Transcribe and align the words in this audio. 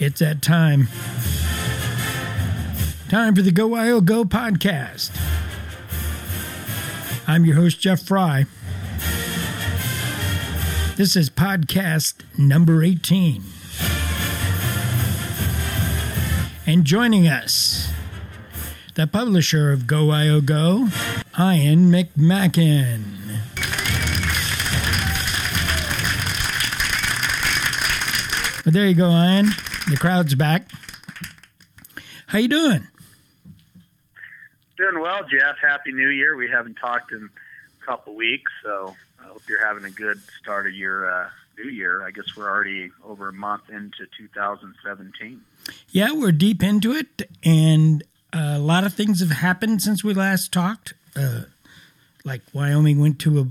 It's 0.00 0.20
that 0.20 0.40
time. 0.40 0.88
Time 3.10 3.34
for 3.34 3.42
the 3.42 3.52
Go 3.52 3.74
IO 3.74 4.00
Go 4.00 4.24
podcast. 4.24 5.10
I'm 7.28 7.44
your 7.44 7.56
host, 7.56 7.80
Jeff 7.80 8.00
Fry. 8.00 8.46
This 10.96 11.16
is 11.16 11.28
podcast 11.28 12.14
number 12.38 12.82
18. 12.82 13.42
And 16.66 16.86
joining 16.86 17.28
us, 17.28 17.92
the 18.94 19.06
publisher 19.06 19.70
of 19.70 19.86
Go 19.86 20.12
IO 20.12 20.40
Go, 20.40 20.88
Ian 21.38 21.90
McMacken. 21.92 23.04
But 28.64 28.72
there 28.72 28.86
you 28.86 28.94
go, 28.94 29.10
Ian. 29.10 29.50
The 29.88 29.96
crowd's 29.98 30.34
back. 30.34 30.70
How 32.26 32.38
you 32.38 32.48
doing? 32.48 32.86
Doing 34.76 35.00
well, 35.00 35.22
Jeff. 35.30 35.56
Happy 35.60 35.92
New 35.92 36.08
Year. 36.08 36.36
We 36.36 36.48
haven't 36.48 36.74
talked 36.76 37.12
in 37.12 37.28
a 37.82 37.84
couple 37.86 38.14
weeks, 38.14 38.52
so 38.62 38.94
I 39.20 39.24
hope 39.24 39.42
you're 39.48 39.64
having 39.66 39.84
a 39.84 39.90
good 39.90 40.20
start 40.40 40.66
of 40.66 40.74
your 40.74 41.10
uh, 41.10 41.28
new 41.58 41.70
year. 41.70 42.02
I 42.04 42.10
guess 42.12 42.36
we're 42.36 42.48
already 42.48 42.90
over 43.04 43.28
a 43.28 43.32
month 43.32 43.68
into 43.68 44.06
2017. 44.16 45.40
Yeah, 45.90 46.12
we're 46.12 46.32
deep 46.32 46.62
into 46.62 46.92
it, 46.92 47.28
and 47.42 48.04
a 48.32 48.58
lot 48.58 48.84
of 48.84 48.94
things 48.94 49.20
have 49.20 49.30
happened 49.30 49.82
since 49.82 50.04
we 50.04 50.14
last 50.14 50.52
talked. 50.52 50.94
Uh, 51.16 51.42
like 52.24 52.42
Wyoming 52.52 53.00
went 53.00 53.18
to 53.20 53.40
a 53.40 53.46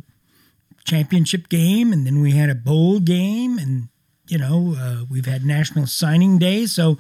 championship 0.86 1.50
game, 1.50 1.92
and 1.92 2.06
then 2.08 2.22
we 2.22 2.32
had 2.32 2.50
a 2.50 2.56
bowl 2.56 3.00
game, 3.00 3.58
and 3.60 3.90
you 4.30 4.38
know 4.38 4.76
uh, 4.78 5.06
we've 5.10 5.26
had 5.26 5.44
National 5.44 5.88
Signing 5.88 6.38
Day, 6.38 6.66
so 6.66 6.98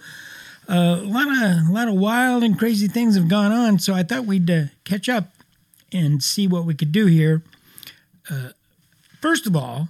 uh, 0.67 0.99
a 1.02 1.08
lot 1.08 1.27
of 1.27 1.69
a 1.69 1.72
lot 1.72 1.88
of 1.88 1.94
wild 1.94 2.44
and 2.44 2.58
crazy 2.58 2.88
things 2.88 3.16
have 3.16 3.27
gone 3.27 3.52
on. 3.52 3.80
So 3.80 3.94
I 3.94 4.03
thought 4.03 4.25
we'd 4.25 4.49
uh, 4.49 4.63
catch 4.83 5.08
up 5.08 5.30
and 5.94 6.22
see 6.22 6.47
what 6.47 6.66
we 6.66 6.73
could 6.73 6.91
do 6.91 7.05
here. 7.05 7.44
Uh, 8.30 8.50
first 9.22 9.47
of 9.47 9.55
all, 9.55 9.89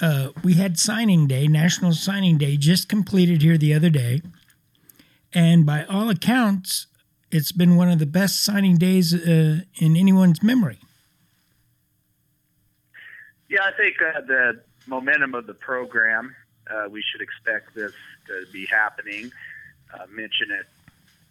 uh, 0.00 0.28
we 0.42 0.54
had 0.54 0.78
signing 0.78 1.26
day, 1.26 1.46
National 1.46 1.92
Signing 1.92 2.36
Day, 2.36 2.56
just 2.56 2.88
completed 2.88 3.42
here 3.42 3.56
the 3.56 3.72
other 3.74 3.90
day, 3.90 4.20
and 5.32 5.64
by 5.64 5.84
all 5.84 6.10
accounts, 6.10 6.88
it's 7.30 7.52
been 7.52 7.76
one 7.76 7.88
of 7.88 7.98
the 7.98 8.06
best 8.06 8.44
signing 8.44 8.76
days 8.76 9.14
uh, 9.14 9.60
in 9.76 9.96
anyone's 9.96 10.42
memory. 10.42 10.78
Yeah, 13.48 13.60
I 13.62 13.72
think 13.76 13.96
the 13.98 14.62
momentum 14.86 15.34
of 15.34 15.46
the 15.46 15.54
program, 15.54 16.34
uh, 16.72 16.88
we 16.88 17.02
should 17.02 17.20
expect 17.20 17.74
this 17.74 17.92
to 18.26 18.44
be 18.52 18.66
happening. 18.66 19.30
Uh, 19.92 20.06
mention 20.10 20.50
it 20.50 20.66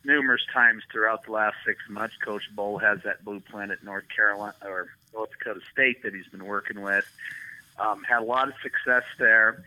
numerous 0.03 0.41
times 0.53 0.83
throughout 0.91 1.25
the 1.25 1.31
last 1.31 1.55
six 1.65 1.79
months. 1.89 2.15
Coach 2.23 2.43
Bohl 2.55 2.81
has 2.81 2.99
that 3.03 3.23
blueprint 3.23 3.71
at 3.71 3.83
North 3.83 4.05
Carolina 4.15 4.55
or 4.63 4.89
North 5.13 5.29
Dakota 5.37 5.59
State 5.71 6.03
that 6.03 6.13
he's 6.13 6.27
been 6.27 6.45
working 6.45 6.81
with. 6.81 7.05
Um, 7.79 8.03
had 8.03 8.19
a 8.19 8.25
lot 8.25 8.47
of 8.47 8.53
success 8.61 9.03
there. 9.17 9.63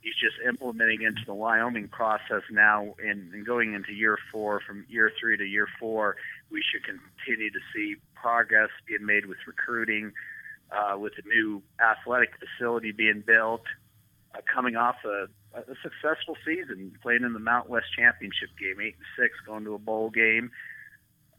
He's 0.00 0.14
just 0.14 0.36
implementing 0.46 1.02
into 1.02 1.22
the 1.26 1.34
Wyoming 1.34 1.88
process 1.88 2.42
now, 2.50 2.94
and, 3.02 3.44
going 3.44 3.74
into 3.74 3.92
year 3.92 4.18
four. 4.30 4.60
From 4.60 4.86
year 4.88 5.10
three 5.20 5.36
to 5.36 5.44
year 5.44 5.66
four, 5.78 6.16
we 6.50 6.62
should 6.62 6.82
continue 6.84 7.50
to 7.50 7.58
see 7.74 7.96
progress 8.14 8.70
being 8.86 9.04
made 9.04 9.26
with 9.26 9.38
recruiting, 9.46 10.12
uh, 10.70 10.96
with 10.98 11.12
a 11.22 11.28
new 11.28 11.62
athletic 11.80 12.30
facility 12.38 12.92
being 12.92 13.22
built, 13.26 13.62
uh, 14.36 14.40
coming 14.52 14.76
off 14.76 14.96
a, 15.04 15.28
a 15.58 15.74
successful 15.82 16.36
season, 16.44 16.96
playing 17.02 17.24
in 17.24 17.32
the 17.32 17.38
Mount 17.38 17.68
West 17.68 17.86
Championship 17.96 18.50
game, 18.58 18.80
eight 18.80 18.96
and 18.96 19.06
six, 19.18 19.34
going 19.46 19.64
to 19.64 19.74
a 19.74 19.78
bowl 19.78 20.10
game. 20.10 20.50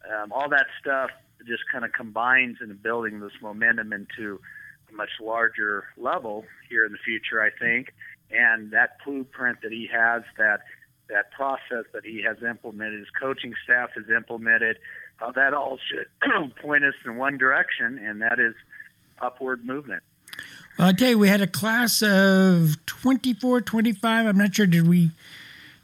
Um, 0.06 0.31
all 0.31 0.50
that 0.50 0.68
stuff 0.80 1.09
just 1.46 1.63
kind 1.72 1.86
of 1.86 1.91
combines 1.91 2.57
in 2.62 2.74
building 2.75 3.19
this 3.19 3.31
momentum 3.41 3.94
into 3.94 4.40
a 4.90 4.96
much 4.96 5.09
larger 5.22 5.86
level 5.97 6.46
here 6.69 6.86
in 6.86 6.91
the 6.91 6.97
future, 6.97 7.41
I 7.41 7.50
think. 7.50 7.94
And 8.31 8.72
that 8.72 8.97
blueprint 9.06 9.62
that 9.62 9.72
he 9.72 9.90
has, 9.91 10.24
that 10.38 10.62
that 11.09 11.31
process 11.31 11.86
that 11.94 12.03
he 12.03 12.22
has 12.24 12.38
implemented, 12.44 13.00
his 13.00 13.07
coaching 13.18 13.53
staff 13.63 13.91
has 13.96 14.06
implemented, 14.09 14.78
uh, 15.22 15.31
that 15.31 15.53
all 15.53 15.78
should 15.90 16.07
point 16.62 16.84
us 16.84 16.94
in 17.06 17.16
one 17.16 17.38
direction, 17.38 17.97
and 17.97 18.22
that 18.22 18.40
is 18.40 18.56
upward 19.22 19.66
movement. 19.66 20.03
Well, 20.78 20.90
I 20.90 20.94
tell 20.94 21.10
you, 21.10 21.18
we 21.18 21.28
had 21.28 21.42
a 21.42 21.48
class 21.48 22.04
of 22.04 22.86
24, 22.86 23.62
25. 23.62 24.26
I'm 24.28 24.38
not 24.38 24.54
sure. 24.54 24.68
Did 24.68 24.88
we 24.88 25.10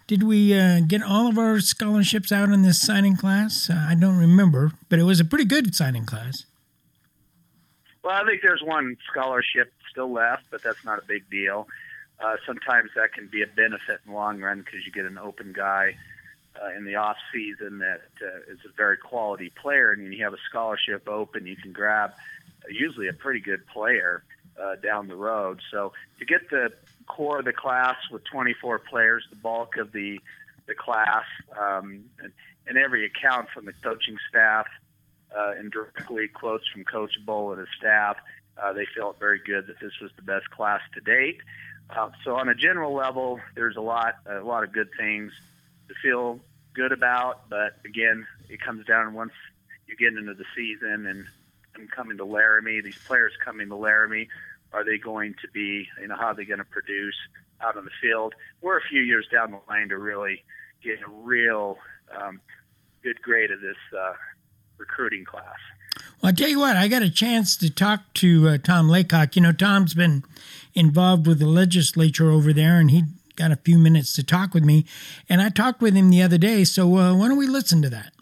did 0.05 0.21
we 0.21 0.53
uh, 0.53 0.81
get 0.81 1.01
all 1.01 1.27
of 1.27 1.39
our 1.39 1.59
scholarships 1.61 2.31
out 2.31 2.49
in 2.49 2.61
this 2.61 2.79
signing 2.79 3.17
class? 3.17 3.71
Uh, 3.71 3.87
I 3.89 3.95
don't 3.95 4.17
remember, 4.17 4.71
but 4.89 4.99
it 4.99 5.03
was 5.03 5.19
a 5.19 5.25
pretty 5.25 5.45
good 5.45 5.73
signing 5.73 6.05
class. 6.05 6.45
Well, 8.03 8.13
I 8.13 8.23
think 8.25 8.41
there's 8.43 8.61
one 8.61 8.97
scholarship 9.09 9.73
still 9.89 10.11
left, 10.11 10.43
but 10.51 10.61
that's 10.61 10.85
not 10.85 10.99
a 10.99 11.05
big 11.07 11.27
deal. 11.27 11.67
Uh, 12.19 12.35
sometimes 12.45 12.91
that 12.95 13.13
can 13.13 13.27
be 13.27 13.41
a 13.41 13.47
benefit 13.47 14.01
in 14.05 14.11
the 14.11 14.15
long 14.15 14.41
run 14.41 14.59
because 14.59 14.85
you 14.85 14.91
get 14.91 15.05
an 15.05 15.17
open 15.17 15.53
guy 15.53 15.95
uh, 16.61 16.77
in 16.77 16.85
the 16.85 16.97
off 16.97 17.17
season 17.33 17.79
that 17.79 18.01
uh, 18.21 18.51
is 18.51 18.59
a 18.65 18.71
very 18.77 18.97
quality 18.97 19.49
player, 19.49 19.91
and 19.91 20.13
you 20.13 20.23
have 20.23 20.33
a 20.33 20.43
scholarship 20.47 21.09
open, 21.09 21.47
you 21.47 21.55
can 21.55 21.71
grab 21.71 22.11
usually 22.69 23.07
a 23.07 23.13
pretty 23.13 23.39
good 23.39 23.65
player 23.67 24.23
uh, 24.61 24.75
down 24.75 25.07
the 25.07 25.15
road. 25.15 25.61
So 25.71 25.93
to 26.19 26.25
get 26.25 26.49
the 26.49 26.71
core 27.07 27.39
of 27.39 27.45
the 27.45 27.53
class 27.53 27.95
with 28.11 28.23
24 28.25 28.79
players, 28.79 29.25
the 29.29 29.35
bulk 29.35 29.77
of 29.77 29.91
the 29.91 30.19
the 30.65 30.73
class, 30.73 31.25
um, 31.59 32.05
and, 32.19 32.31
and 32.67 32.77
every 32.77 33.05
account 33.05 33.49
from 33.53 33.65
the 33.65 33.73
coaching 33.83 34.17
staff 34.29 34.65
uh, 35.37 35.51
and 35.57 35.69
directly 35.71 36.29
quotes 36.29 36.65
from 36.69 36.85
Coach 36.85 37.11
Bohl 37.25 37.51
and 37.51 37.59
his 37.59 37.67
staff, 37.77 38.15
uh, 38.61 38.71
they 38.71 38.85
felt 38.95 39.19
very 39.19 39.41
good 39.45 39.67
that 39.67 39.79
this 39.81 39.91
was 40.01 40.11
the 40.15 40.21
best 40.21 40.49
class 40.51 40.79
to 40.93 41.01
date. 41.01 41.41
Uh, 41.89 42.11
so 42.23 42.37
on 42.37 42.47
a 42.47 42.55
general 42.55 42.93
level, 42.93 43.41
there's 43.55 43.75
a 43.75 43.81
lot 43.81 44.15
a 44.25 44.39
lot 44.39 44.63
of 44.63 44.71
good 44.71 44.89
things 44.97 45.33
to 45.89 45.93
feel 46.01 46.39
good 46.73 46.91
about, 46.91 47.49
but 47.49 47.77
again, 47.85 48.25
it 48.49 48.61
comes 48.61 48.85
down 48.85 49.13
once 49.13 49.33
you 49.87 49.95
get 49.95 50.17
into 50.17 50.33
the 50.33 50.45
season 50.55 51.05
and 51.05 51.25
and 51.75 51.89
coming 51.91 52.17
to 52.17 52.25
Laramie, 52.25 52.81
these 52.81 52.97
players 52.97 53.33
coming 53.43 53.69
to 53.69 53.75
Laramie, 53.75 54.27
are 54.71 54.83
they 54.83 54.97
going 54.97 55.35
to 55.41 55.47
be, 55.53 55.87
you 56.01 56.07
know, 56.07 56.15
how 56.15 56.27
are 56.27 56.35
they 56.35 56.45
going 56.45 56.59
to 56.59 56.65
produce 56.65 57.15
out 57.61 57.77
on 57.77 57.85
the 57.85 57.91
field? 58.01 58.33
We're 58.61 58.77
a 58.77 58.83
few 58.89 59.01
years 59.01 59.27
down 59.31 59.51
the 59.51 59.59
line 59.69 59.89
to 59.89 59.97
really 59.97 60.43
get 60.83 60.99
a 61.05 61.09
real 61.09 61.77
um, 62.15 62.41
good 63.03 63.21
grade 63.21 63.51
of 63.51 63.61
this 63.61 63.77
uh, 63.97 64.13
recruiting 64.77 65.25
class. 65.25 65.57
Well, 66.21 66.29
I 66.29 66.31
tell 66.31 66.49
you 66.49 66.59
what, 66.59 66.75
I 66.75 66.87
got 66.87 67.03
a 67.03 67.09
chance 67.09 67.55
to 67.57 67.69
talk 67.69 68.01
to 68.15 68.49
uh, 68.49 68.57
Tom 68.57 68.89
Laycock. 68.89 69.35
You 69.35 69.43
know, 69.43 69.51
Tom's 69.51 69.93
been 69.93 70.23
involved 70.73 71.27
with 71.27 71.39
the 71.39 71.47
legislature 71.47 72.31
over 72.31 72.51
there, 72.53 72.79
and 72.79 72.89
he 72.91 73.03
got 73.35 73.51
a 73.51 73.57
few 73.57 73.77
minutes 73.77 74.15
to 74.15 74.23
talk 74.23 74.53
with 74.53 74.63
me. 74.63 74.85
And 75.29 75.41
I 75.41 75.49
talked 75.49 75.81
with 75.81 75.93
him 75.93 76.09
the 76.09 76.23
other 76.23 76.37
day, 76.37 76.63
so 76.63 76.97
uh, 76.97 77.15
why 77.15 77.27
don't 77.27 77.37
we 77.37 77.47
listen 77.47 77.81
to 77.83 77.89
that? 77.89 78.13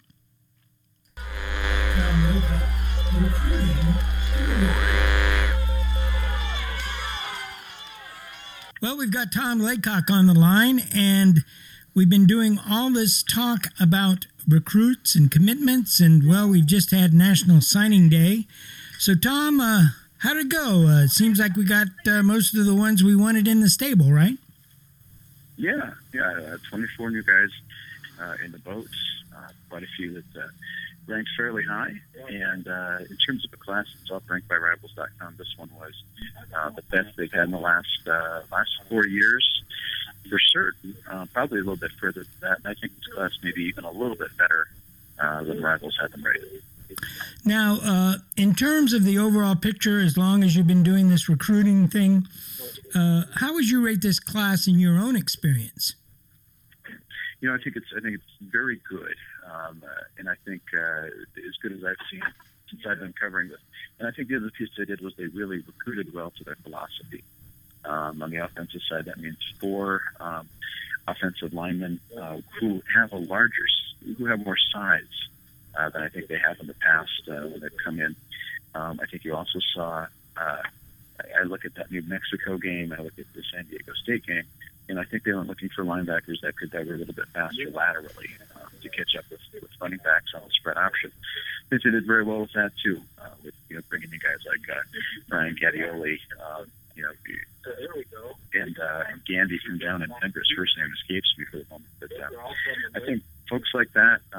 Well, 8.80 8.96
we've 8.96 9.12
got 9.12 9.30
Tom 9.32 9.60
Laycock 9.60 10.10
on 10.10 10.26
the 10.26 10.34
line, 10.34 10.80
and 10.94 11.44
we've 11.94 12.08
been 12.08 12.26
doing 12.26 12.58
all 12.68 12.90
this 12.90 13.22
talk 13.22 13.66
about 13.78 14.26
recruits 14.48 15.14
and 15.14 15.30
commitments, 15.30 16.00
and 16.00 16.26
well, 16.28 16.48
we've 16.48 16.66
just 16.66 16.90
had 16.90 17.12
National 17.12 17.60
Signing 17.60 18.08
Day. 18.08 18.46
So, 18.98 19.14
Tom, 19.14 19.60
uh, 19.60 19.82
how'd 20.18 20.38
it 20.38 20.48
go? 20.48 20.86
Uh, 20.88 21.06
seems 21.06 21.38
like 21.38 21.54
we 21.54 21.64
got 21.64 21.88
uh, 22.08 22.22
most 22.22 22.56
of 22.56 22.64
the 22.64 22.74
ones 22.74 23.04
we 23.04 23.14
wanted 23.14 23.46
in 23.46 23.60
the 23.60 23.68
stable, 23.68 24.10
right? 24.10 24.38
Yeah, 25.56 25.92
yeah, 26.12 26.54
uh, 26.54 26.56
24 26.70 27.10
new 27.10 27.22
guys 27.22 27.50
uh, 28.20 28.34
in 28.44 28.52
the 28.52 28.58
boats, 28.58 28.96
uh, 29.36 29.48
quite 29.68 29.82
a 29.82 29.88
few 29.96 30.14
that 30.14 30.50
ranked 31.06 31.30
fairly 31.36 31.64
high. 31.64 31.92
And 32.28 32.66
uh, 32.66 32.98
in 33.00 33.16
terms 33.26 33.44
of 33.44 33.50
the 33.50 33.56
class 33.56 33.86
itself, 34.00 34.22
ranked 34.28 34.48
by 34.48 34.56
Rivals.com, 34.56 35.34
this 35.38 35.54
one 35.56 35.70
was 35.78 36.02
uh, 36.54 36.70
the 36.70 36.82
best 36.82 37.16
they've 37.16 37.32
had 37.32 37.44
in 37.44 37.50
the 37.50 37.58
last 37.58 38.06
uh, 38.06 38.42
last 38.50 38.70
four 38.88 39.06
years, 39.06 39.62
for 40.28 40.38
certain. 40.38 40.96
Uh, 41.10 41.26
probably 41.32 41.58
a 41.58 41.62
little 41.62 41.76
bit 41.76 41.92
further 42.00 42.22
than 42.22 42.50
that. 42.50 42.58
And 42.58 42.66
I 42.68 42.74
think 42.74 42.94
this 42.96 43.06
class 43.14 43.30
maybe 43.42 43.62
even 43.62 43.84
a 43.84 43.90
little 43.90 44.16
bit 44.16 44.36
better 44.36 44.68
uh, 45.20 45.42
than 45.44 45.62
Rivals 45.62 45.96
had 46.00 46.12
them 46.12 46.24
rated. 46.24 46.62
Now, 47.44 47.78
uh, 47.82 48.14
in 48.36 48.54
terms 48.54 48.92
of 48.92 49.04
the 49.04 49.18
overall 49.18 49.56
picture, 49.56 50.00
as 50.00 50.16
long 50.16 50.44
as 50.44 50.54
you've 50.54 50.66
been 50.66 50.82
doing 50.82 51.08
this 51.08 51.28
recruiting 51.28 51.88
thing, 51.88 52.26
uh, 52.94 53.22
how 53.34 53.54
would 53.54 53.68
you 53.68 53.84
rate 53.84 54.02
this 54.02 54.20
class 54.20 54.66
in 54.66 54.78
your 54.78 54.98
own 54.98 55.16
experience? 55.16 55.94
You 57.40 57.48
know, 57.48 57.54
I 57.54 57.58
think 57.58 57.76
it's 57.76 57.86
I 57.96 58.00
think 58.00 58.14
it's 58.14 58.50
very 58.52 58.80
good, 58.88 59.14
um, 59.52 59.82
uh, 59.84 60.02
and 60.18 60.28
I 60.28 60.34
think 60.44 60.62
uh, 60.74 61.06
as 61.06 61.56
good 61.60 61.72
as 61.72 61.84
I've 61.84 61.96
seen 62.10 62.22
since 62.70 62.86
I've 62.86 63.00
been 63.00 63.12
covering 63.12 63.48
this. 63.48 63.60
And 63.98 64.08
I 64.08 64.10
think 64.12 64.28
the 64.28 64.36
other 64.36 64.50
piece 64.50 64.70
they 64.76 64.84
did 64.84 65.00
was 65.00 65.14
they 65.16 65.26
really 65.26 65.58
recruited 65.58 66.12
well 66.14 66.32
to 66.38 66.44
their 66.44 66.56
philosophy. 66.56 67.22
Um, 67.84 68.22
on 68.22 68.30
the 68.30 68.38
offensive 68.38 68.80
side, 68.88 69.06
that 69.06 69.18
means 69.18 69.38
four 69.60 70.02
um, 70.20 70.48
offensive 71.06 71.52
linemen 71.52 72.00
uh, 72.18 72.38
who 72.58 72.80
have 72.94 73.12
a 73.12 73.16
larger, 73.16 73.66
who 74.18 74.26
have 74.26 74.44
more 74.44 74.56
size 74.72 75.28
uh, 75.76 75.88
than 75.90 76.02
I 76.02 76.08
think 76.08 76.28
they 76.28 76.38
have 76.38 76.60
in 76.60 76.68
the 76.68 76.74
past 76.74 77.28
uh, 77.28 77.46
when 77.48 77.60
they've 77.60 77.76
come 77.84 78.00
in. 78.00 78.14
Um, 78.74 79.00
I 79.02 79.06
think 79.06 79.24
you 79.24 79.34
also 79.34 79.58
saw. 79.74 80.06
Uh, 80.36 80.62
I 81.38 81.42
look 81.44 81.64
at 81.64 81.74
that 81.74 81.90
New 81.90 82.02
Mexico 82.02 82.56
game. 82.56 82.94
I 82.96 83.02
look 83.02 83.18
at 83.18 83.26
the 83.34 83.42
San 83.52 83.66
Diego 83.66 83.92
State 83.94 84.26
game, 84.26 84.44
and 84.88 84.98
I 84.98 85.04
think 85.04 85.24
they 85.24 85.32
were 85.32 85.44
looking 85.44 85.68
for 85.68 85.84
linebackers 85.84 86.40
that 86.42 86.56
could 86.56 86.70
that 86.70 86.82
a 86.82 86.84
little 86.84 87.14
bit 87.14 87.28
faster 87.34 87.70
laterally 87.70 88.30
to 88.82 88.88
catch 88.88 89.16
up 89.16 89.24
with, 89.30 89.40
with 89.54 89.70
running 89.80 89.98
backs 89.98 90.32
on 90.34 90.42
the 90.44 90.50
spread 90.50 90.76
option. 90.76 91.10
I 91.14 91.68
think 91.70 91.82
they 91.82 91.90
did 91.90 92.06
very 92.06 92.24
well 92.24 92.40
with 92.40 92.52
that 92.52 92.72
too, 92.82 93.00
uh, 93.18 93.30
with 93.44 93.54
you 93.68 93.76
know 93.76 93.82
bringing 93.88 94.12
in 94.12 94.18
guys 94.18 94.44
like 94.46 94.60
uh, 94.70 94.82
Brian 95.28 95.56
Gattioli, 95.56 96.18
uh, 96.40 96.64
you 96.94 97.02
know, 97.02 97.12
and 98.54 98.78
uh, 98.78 99.04
and 99.08 99.24
Gandy 99.24 99.58
from 99.58 99.78
down 99.78 100.02
in 100.02 100.12
Denver. 100.20 100.40
His 100.40 100.52
first 100.56 100.76
name 100.76 100.90
escapes 100.92 101.32
me 101.38 101.44
for 101.50 101.58
the 101.58 101.66
moment, 101.70 101.90
but 102.00 102.10
uh, 102.12 102.28
I 102.94 103.00
think 103.00 103.22
folks 103.48 103.70
like 103.74 103.92
that 103.92 104.20
uh, 104.34 104.38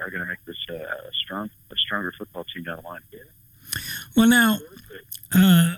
are 0.00 0.10
going 0.10 0.22
to 0.22 0.28
make 0.28 0.44
this 0.44 0.58
uh, 0.68 0.74
a 0.74 1.12
strong, 1.12 1.50
a 1.70 1.76
stronger 1.76 2.12
football 2.16 2.44
team 2.44 2.64
down 2.64 2.76
the 2.76 2.88
line. 2.88 3.00
Well, 4.16 4.28
now, 4.28 4.58
uh, 5.34 5.76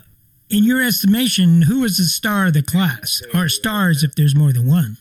in 0.50 0.64
your 0.64 0.82
estimation, 0.82 1.62
who 1.62 1.80
was 1.80 1.98
the 1.98 2.04
star 2.04 2.46
of 2.46 2.54
the 2.54 2.62
class, 2.62 3.22
or 3.34 3.48
stars 3.48 4.02
if 4.02 4.14
there's 4.14 4.34
more 4.34 4.52
than 4.52 4.66
one? 4.66 4.96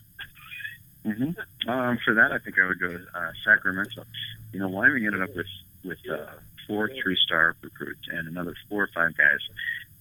Um, 1.92 1.98
for 2.04 2.14
that, 2.14 2.32
I 2.32 2.38
think 2.38 2.58
I 2.58 2.68
would 2.68 2.80
go 2.80 2.98
uh, 3.14 3.32
Sacramento. 3.44 4.06
You 4.54 4.60
know, 4.60 4.70
Wyoming 4.70 5.06
ended 5.06 5.22
up 5.22 5.36
with 5.36 5.48
with 5.84 6.00
uh, 6.10 6.26
four 6.68 6.90
three-star 6.90 7.56
recruits 7.62 8.08
and 8.08 8.28
another 8.28 8.56
four 8.70 8.84
or 8.84 8.90
five 8.94 9.18
guys 9.18 9.40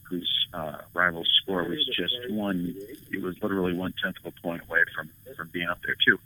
whose 0.02 0.46
uh, 0.52 0.78
rival 0.94 1.24
score 1.24 1.64
was 1.64 1.84
just 1.86 2.14
one. 2.30 2.74
It 3.12 3.22
was 3.22 3.42
literally 3.42 3.74
one 3.74 3.94
tenth 4.02 4.16
of 4.24 4.26
a 4.26 4.40
point 4.40 4.62
away 4.68 4.80
from 4.94 5.10
from 5.36 5.48
being 5.48 5.68
up 5.68 5.80
there 5.84 5.96
too. 6.04 6.18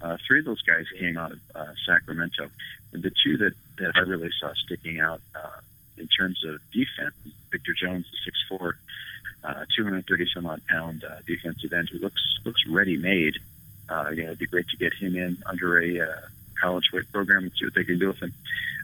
Uh, 0.00 0.16
three 0.26 0.40
of 0.40 0.44
those 0.44 0.62
guys 0.62 0.86
came 0.98 1.16
out 1.16 1.32
of 1.32 1.40
uh, 1.54 1.72
Sacramento. 1.86 2.50
And 2.92 3.02
the 3.02 3.12
two 3.24 3.36
that 3.38 3.54
that 3.78 3.92
I 3.94 4.00
really 4.00 4.30
saw 4.40 4.52
sticking 4.54 5.00
out 5.00 5.20
uh, 5.34 5.60
in 5.96 6.08
terms 6.08 6.44
of 6.44 6.60
defense, 6.72 7.14
Victor 7.50 7.72
Jones, 7.72 8.06
the 8.10 8.16
six 8.24 8.38
four, 8.48 8.76
uh, 9.44 9.64
230 9.76 10.26
some 10.34 10.46
odd 10.46 10.62
pound 10.68 11.04
uh, 11.04 11.16
defensive 11.26 11.72
end 11.72 11.88
who 11.90 11.98
looks 11.98 12.22
looks 12.44 12.66
ready 12.66 12.96
made. 12.96 13.34
You 13.90 14.22
know, 14.22 14.28
it'd 14.28 14.38
be 14.38 14.46
great 14.46 14.68
to 14.68 14.76
get 14.76 14.92
him 14.94 15.16
in 15.16 15.36
under 15.46 15.80
a 15.80 16.00
uh, 16.00 16.20
college 16.60 16.90
weight 16.92 17.10
program 17.12 17.44
and 17.44 17.52
see 17.52 17.66
what 17.66 17.74
they 17.74 17.84
can 17.84 17.98
do 17.98 18.08
with 18.08 18.22
him. 18.22 18.32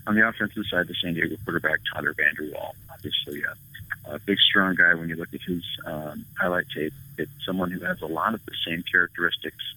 On 0.07 0.15
the 0.15 0.27
offensive 0.27 0.65
side, 0.71 0.89
the 0.89 0.95
San 0.95 1.15
Diego 1.15 1.37
quarterback 1.45 1.81
Tyler 1.93 2.15
Vander 2.15 2.51
Waal, 2.53 2.75
obviously 2.93 3.43
a, 3.43 4.15
a 4.15 4.19
big, 4.21 4.39
strong 4.39 4.75
guy. 4.75 4.95
When 4.95 5.09
you 5.09 5.17
look 5.17 5.33
at 5.35 5.43
his 5.43 5.63
um, 5.85 6.25
highlight 6.39 6.67
tape, 6.75 6.93
it's 7.19 7.31
someone 7.45 7.71
who 7.71 7.81
has 7.81 8.01
a 8.03 8.07
lot 8.07 8.35
of 8.35 8.45
the 8.47 8.53
same 8.67 8.83
characteristics 8.91 9.75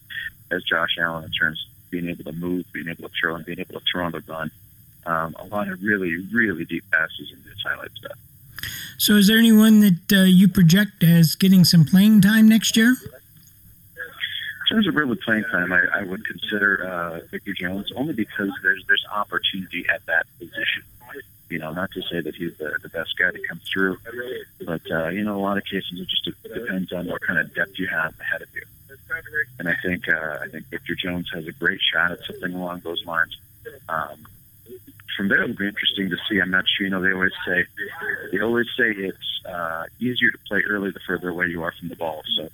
as 0.51 0.63
Josh 0.63 0.97
Allen 0.99 1.25
in 1.25 1.31
terms 1.31 1.65
of 1.67 1.91
being 1.91 2.09
able 2.09 2.23
to 2.23 2.31
move, 2.31 2.65
being 2.73 2.87
able 2.87 3.09
to 3.09 3.15
throw, 3.19 3.35
and 3.35 3.45
being 3.45 3.59
able 3.59 3.79
to 3.79 3.85
throw 3.91 4.05
on 4.05 4.11
the 4.11 4.23
run. 4.27 4.51
Um, 5.05 5.35
a 5.37 5.45
lot 5.45 5.67
of 5.67 5.83
really, 5.83 6.15
really 6.31 6.63
deep 6.63 6.85
passes 6.91 7.31
in 7.31 7.37
his 7.43 7.61
highlight 7.65 7.91
stuff. 7.91 8.17
So, 8.97 9.15
is 9.15 9.27
there 9.27 9.37
anyone 9.37 9.81
that 9.81 10.13
uh, 10.13 10.23
you 10.23 10.47
project 10.47 11.03
as 11.03 11.35
getting 11.35 11.65
some 11.65 11.83
playing 11.83 12.21
time 12.21 12.47
next 12.47 12.77
year? 12.77 12.89
In 12.89 13.22
terms 14.73 14.87
of 14.87 14.95
really 14.95 15.15
playing 15.15 15.43
time, 15.51 15.71
I, 15.71 15.83
I 15.93 16.03
would 16.03 16.25
consider 16.25 16.83
uh, 16.83 17.19
Victor 17.29 17.53
Jones 17.53 17.91
only 17.95 18.13
because 18.13 18.49
there's 18.63 18.83
there's 18.87 19.05
opportunity 19.11 19.85
at 19.93 20.05
that 20.07 20.25
position. 20.39 20.83
You 21.49 21.59
know, 21.59 21.71
not 21.71 21.91
to 21.91 22.01
say 22.01 22.19
that 22.21 22.33
he's 22.33 22.57
the, 22.57 22.75
the 22.81 22.89
best 22.89 23.15
guy 23.15 23.29
to 23.29 23.39
come 23.47 23.61
through, 23.71 23.97
but 24.65 24.81
uh, 24.89 25.09
you 25.09 25.23
know, 25.23 25.37
a 25.37 25.43
lot 25.43 25.57
of 25.57 25.65
cases 25.65 25.99
it 25.99 26.07
just 26.07 26.41
depends 26.41 26.91
on 26.91 27.05
what 27.07 27.21
kind 27.21 27.37
of 27.37 27.53
depth 27.53 27.77
you 27.77 27.87
have 27.87 28.19
ahead 28.19 28.41
of 28.41 28.47
you. 28.55 28.63
And 29.59 29.69
I 29.69 29.75
think 29.83 30.09
uh, 30.09 30.39
I 30.41 30.47
think 30.47 30.65
Victor 30.69 30.95
Jones 30.95 31.29
has 31.33 31.45
a 31.45 31.51
great 31.51 31.79
shot 31.93 32.11
at 32.11 32.23
something 32.25 32.53
along 32.53 32.79
those 32.79 33.05
lines. 33.05 33.37
Um, 33.87 34.25
from 35.15 35.27
there, 35.27 35.43
it'll 35.43 35.55
be 35.55 35.67
interesting 35.67 36.09
to 36.09 36.17
see. 36.27 36.39
I'm 36.39 36.49
not 36.49 36.65
sure. 36.67 36.87
You 36.87 36.91
know, 36.91 37.01
they 37.01 37.11
always 37.11 37.33
say 37.45 37.65
they 38.31 38.39
always 38.39 38.67
say 38.75 38.89
it's 38.89 39.45
uh, 39.45 39.85
easier 39.99 40.31
to 40.31 40.37
play 40.47 40.63
early 40.67 40.89
the 40.89 40.99
further 41.01 41.29
away 41.29 41.47
you 41.47 41.61
are 41.61 41.73
from 41.79 41.89
the 41.89 41.95
ball. 41.95 42.23
So, 42.35 42.49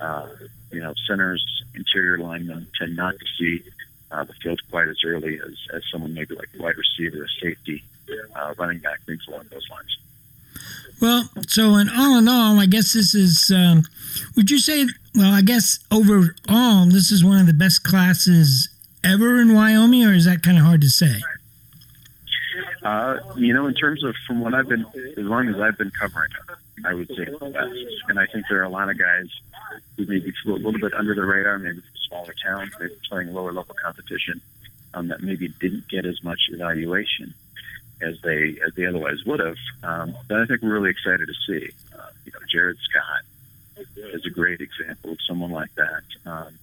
uh, 0.00 0.28
you 0.70 0.80
know, 0.80 0.94
centers, 1.06 1.44
interior 1.74 2.18
linemen 2.18 2.66
tend 2.78 2.96
not 2.96 3.14
to 3.18 3.26
see 3.38 3.62
uh, 4.10 4.24
the 4.24 4.34
field 4.34 4.60
quite 4.70 4.88
as 4.88 4.98
early 5.04 5.40
as, 5.40 5.54
as 5.72 5.82
someone 5.90 6.14
maybe 6.14 6.34
like 6.34 6.48
a 6.58 6.62
wide 6.62 6.76
receiver, 6.76 7.24
a 7.24 7.28
safety, 7.42 7.82
uh, 8.34 8.54
running 8.58 8.78
back, 8.78 9.00
things 9.06 9.26
along 9.28 9.44
those 9.50 9.68
lines. 9.70 9.98
Well, 11.00 11.30
so 11.48 11.76
in 11.76 11.88
all 11.88 12.18
in 12.18 12.28
all, 12.28 12.58
I 12.58 12.66
guess 12.66 12.92
this 12.92 13.14
is. 13.14 13.50
Um, 13.54 13.84
would 14.36 14.50
you 14.50 14.58
say? 14.58 14.86
Well, 15.14 15.32
I 15.32 15.40
guess 15.40 15.78
overall, 15.90 16.86
this 16.86 17.10
is 17.10 17.24
one 17.24 17.40
of 17.40 17.46
the 17.46 17.54
best 17.54 17.82
classes 17.84 18.68
ever 19.02 19.40
in 19.40 19.54
Wyoming, 19.54 20.04
or 20.04 20.12
is 20.12 20.26
that 20.26 20.42
kind 20.42 20.58
of 20.58 20.64
hard 20.64 20.82
to 20.82 20.88
say? 20.88 21.20
Uh, 22.82 23.18
you 23.36 23.54
know, 23.54 23.66
in 23.66 23.74
terms 23.74 24.04
of 24.04 24.14
from 24.26 24.40
what 24.40 24.54
I've 24.54 24.68
been, 24.68 24.84
as 25.16 25.24
long 25.24 25.48
as 25.48 25.58
I've 25.58 25.78
been 25.78 25.90
covering 25.90 26.30
it, 26.32 26.56
I 26.84 26.94
would 26.94 27.08
say 27.08 27.24
the 27.24 27.50
best. 27.52 28.08
And 28.08 28.18
I 28.18 28.26
think 28.26 28.46
there 28.48 28.60
are 28.60 28.64
a 28.64 28.68
lot 28.68 28.90
of 28.90 28.98
guys 28.98 29.28
who 29.96 30.06
maybe 30.06 30.32
flew 30.42 30.54
a 30.54 30.56
little 30.56 30.80
bit 30.80 30.94
under 30.94 31.14
the 31.14 31.24
radar, 31.24 31.58
maybe 31.58 31.80
from 31.80 31.90
smaller 32.08 32.34
towns, 32.44 32.72
maybe 32.80 32.94
playing 33.08 33.32
lower 33.32 33.52
level 33.52 33.74
competition, 33.82 34.40
um, 34.94 35.08
that 35.08 35.22
maybe 35.22 35.48
didn't 35.60 35.88
get 35.88 36.06
as 36.06 36.22
much 36.22 36.40
evaluation 36.50 37.34
as 38.00 38.20
they 38.22 38.56
as 38.66 38.74
they 38.74 38.86
otherwise 38.86 39.24
would 39.26 39.40
have. 39.40 39.56
Um, 39.82 40.14
but 40.28 40.40
I 40.40 40.46
think 40.46 40.62
we're 40.62 40.72
really 40.72 40.90
excited 40.90 41.28
to 41.28 41.34
see. 41.46 41.70
Uh, 41.96 42.10
you 42.24 42.32
know, 42.32 42.38
Jared 42.50 42.78
Scott 42.78 43.86
is 43.96 44.24
a 44.24 44.30
great 44.30 44.60
example 44.60 45.12
of 45.12 45.18
someone 45.26 45.50
like 45.50 45.74
that. 45.74 46.02
Um, 46.26 46.58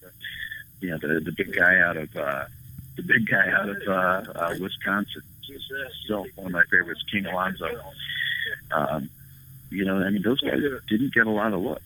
you 0.81 0.89
know, 0.89 0.97
the 0.97 1.19
the 1.19 1.31
big 1.31 1.55
guy 1.55 1.79
out 1.79 1.97
of 1.97 2.15
uh, 2.15 2.45
the 2.95 3.03
big 3.03 3.27
guy 3.27 3.49
out 3.49 3.69
of 3.69 3.81
uh, 3.87 4.31
uh, 4.35 4.55
Wisconsin 4.59 5.23
still 6.03 6.25
one 6.35 6.47
of 6.47 6.51
my 6.51 6.63
favorites, 6.63 7.03
King 7.11 7.25
Alonso. 7.25 7.69
Um, 8.71 9.09
you 9.69 9.85
know, 9.85 9.97
I 9.97 10.09
mean, 10.09 10.21
those 10.21 10.41
guys 10.41 10.61
didn't 10.87 11.13
get 11.13 11.27
a 11.27 11.31
lot 11.31 11.53
of 11.53 11.61
looks. 11.61 11.81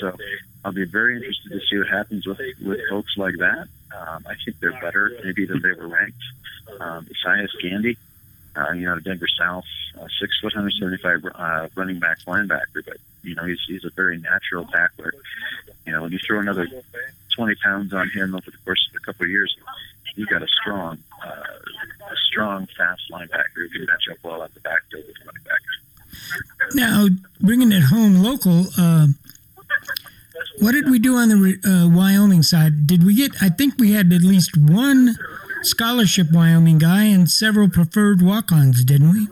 So 0.00 0.16
I'll 0.64 0.72
be 0.72 0.84
very 0.84 1.16
interested 1.16 1.50
to 1.50 1.60
see 1.66 1.78
what 1.78 1.88
happens 1.88 2.26
with, 2.26 2.40
with 2.64 2.80
folks 2.88 3.16
like 3.16 3.36
that. 3.38 3.68
Um, 3.96 4.24
I 4.28 4.34
think 4.44 4.60
they're 4.60 4.78
better 4.80 5.18
maybe 5.24 5.46
than 5.46 5.60
they 5.62 5.72
were 5.72 5.88
ranked. 5.88 6.22
Um, 6.78 7.06
Isaias 7.10 7.52
Gandy, 7.60 7.96
uh, 8.56 8.72
you 8.72 8.84
know, 8.84 8.98
Denver 9.00 9.26
South, 9.38 9.64
uh, 10.00 10.06
six 10.20 10.38
foot, 10.40 10.54
175 10.54 11.24
uh, 11.34 11.68
running 11.74 11.98
back 11.98 12.18
linebacker, 12.20 12.84
but 12.84 12.96
you 13.22 13.34
know, 13.34 13.44
he's 13.44 13.60
he's 13.66 13.84
a 13.84 13.90
very 13.90 14.18
natural 14.18 14.64
tackler. 14.66 15.12
You 15.86 15.92
know, 15.92 16.02
when 16.02 16.12
you 16.12 16.18
throw 16.18 16.38
another 16.38 16.68
20 17.36 17.54
pounds 17.56 17.92
on 17.92 18.08
him 18.10 18.34
over 18.34 18.50
the 18.50 18.56
course 18.64 18.88
of 18.90 18.96
a 18.96 19.04
couple 19.04 19.24
of 19.24 19.30
years, 19.30 19.56
you've 20.14 20.28
got 20.28 20.42
a 20.42 20.48
strong, 20.48 20.98
uh, 21.24 21.28
a 21.28 22.16
strong, 22.30 22.66
fast 22.76 23.02
linebacker 23.10 23.54
who 23.56 23.68
can 23.70 23.86
match 23.86 24.08
up 24.10 24.18
well 24.22 24.42
at 24.42 24.54
the 24.54 24.60
backfield 24.60 25.04
with 25.06 25.16
running 25.26 25.42
back. 25.42 25.60
Now, 26.74 27.06
bringing 27.40 27.72
it 27.72 27.82
home 27.84 28.22
local, 28.22 28.66
uh, 28.78 29.08
what 30.60 30.72
did 30.72 30.90
we 30.90 30.98
do 30.98 31.16
on 31.16 31.28
the 31.28 31.58
uh, 31.64 31.88
Wyoming 31.88 32.42
side? 32.42 32.86
Did 32.86 33.04
we 33.04 33.14
get? 33.14 33.32
I 33.42 33.48
think 33.48 33.74
we 33.78 33.92
had 33.92 34.12
at 34.12 34.22
least 34.22 34.56
one 34.56 35.16
scholarship 35.62 36.28
Wyoming 36.32 36.78
guy 36.78 37.04
and 37.04 37.30
several 37.30 37.68
preferred 37.68 38.22
walk-ons, 38.22 38.84
didn't 38.84 39.10
we? 39.10 39.26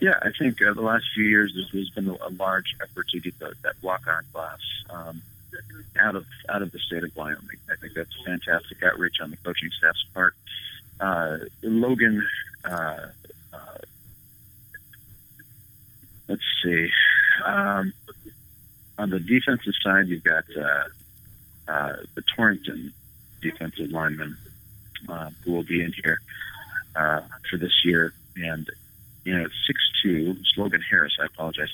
Yeah, 0.00 0.18
I 0.22 0.30
think 0.38 0.62
uh, 0.62 0.72
the 0.74 0.82
last 0.82 1.06
few 1.14 1.24
years 1.24 1.52
there's, 1.72 1.90
been 1.90 2.08
a 2.08 2.28
large 2.30 2.76
effort 2.82 3.08
to 3.08 3.20
get 3.20 3.38
the, 3.38 3.54
that 3.62 3.74
walk-on 3.82 4.22
class 4.32 4.58
um, 4.90 5.22
out 5.98 6.14
of 6.14 6.26
out 6.48 6.62
of 6.62 6.70
the 6.72 6.78
state 6.78 7.02
of 7.02 7.14
Wyoming. 7.16 7.58
I 7.70 7.76
think 7.76 7.94
that's 7.94 8.14
fantastic 8.24 8.82
outreach 8.82 9.20
on 9.20 9.30
the 9.30 9.36
coaching 9.38 9.70
staff's 9.76 10.04
part. 10.14 10.34
Uh, 11.00 11.38
Logan, 11.62 12.26
uh, 12.64 13.06
uh, 13.52 13.78
let's 16.28 16.42
see. 16.62 16.88
Um, 17.44 17.92
on 18.98 19.10
the 19.10 19.20
defensive 19.20 19.74
side, 19.82 20.08
you've 20.08 20.24
got 20.24 20.44
uh, 20.56 20.84
uh, 21.68 21.96
the 22.14 22.22
Torrington 22.36 22.92
defensive 23.40 23.90
lineman 23.90 24.36
uh, 25.08 25.30
who 25.44 25.52
will 25.52 25.62
be 25.62 25.82
in 25.82 25.92
here 25.92 26.20
uh, 26.96 27.20
for 27.48 27.56
this 27.56 27.84
year, 27.84 28.12
and 28.36 28.68
you 29.24 29.36
know, 29.36 29.46
six 29.66 29.80
two. 30.02 30.36
Logan 30.56 30.82
Harris. 30.90 31.16
I 31.20 31.26
apologize. 31.26 31.72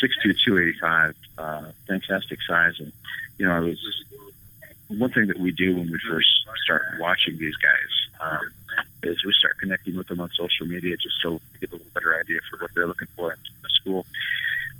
Six 0.00 0.14
two, 0.22 0.32
two 0.32 0.58
eighty 0.58 0.78
five. 0.78 1.14
Uh, 1.36 1.66
fantastic 1.86 2.38
size, 2.42 2.74
and 2.78 2.92
you 3.38 3.46
know, 3.46 3.52
I 3.52 3.60
was 3.60 4.04
one 4.88 5.10
thing 5.10 5.26
that 5.28 5.38
we 5.38 5.50
do 5.50 5.76
when 5.76 5.90
we 5.90 5.98
first 6.08 6.28
start 6.64 6.82
watching 6.98 7.38
these 7.38 7.56
guys 7.56 8.20
um, 8.20 8.50
is 9.06 9.24
we 9.24 9.32
start 9.32 9.58
connecting 9.58 9.96
with 9.96 10.08
them 10.08 10.20
on 10.20 10.30
social 10.30 10.66
media 10.66 10.96
just 10.96 11.16
so 11.22 11.32
we 11.32 11.58
get 11.60 11.70
a 11.70 11.76
little 11.76 11.92
better 11.94 12.18
idea 12.18 12.40
for 12.50 12.58
what 12.58 12.70
they're 12.74 12.86
looking 12.86 13.08
for 13.16 13.32
in 13.32 13.38
the 13.62 13.68
school. 13.68 14.06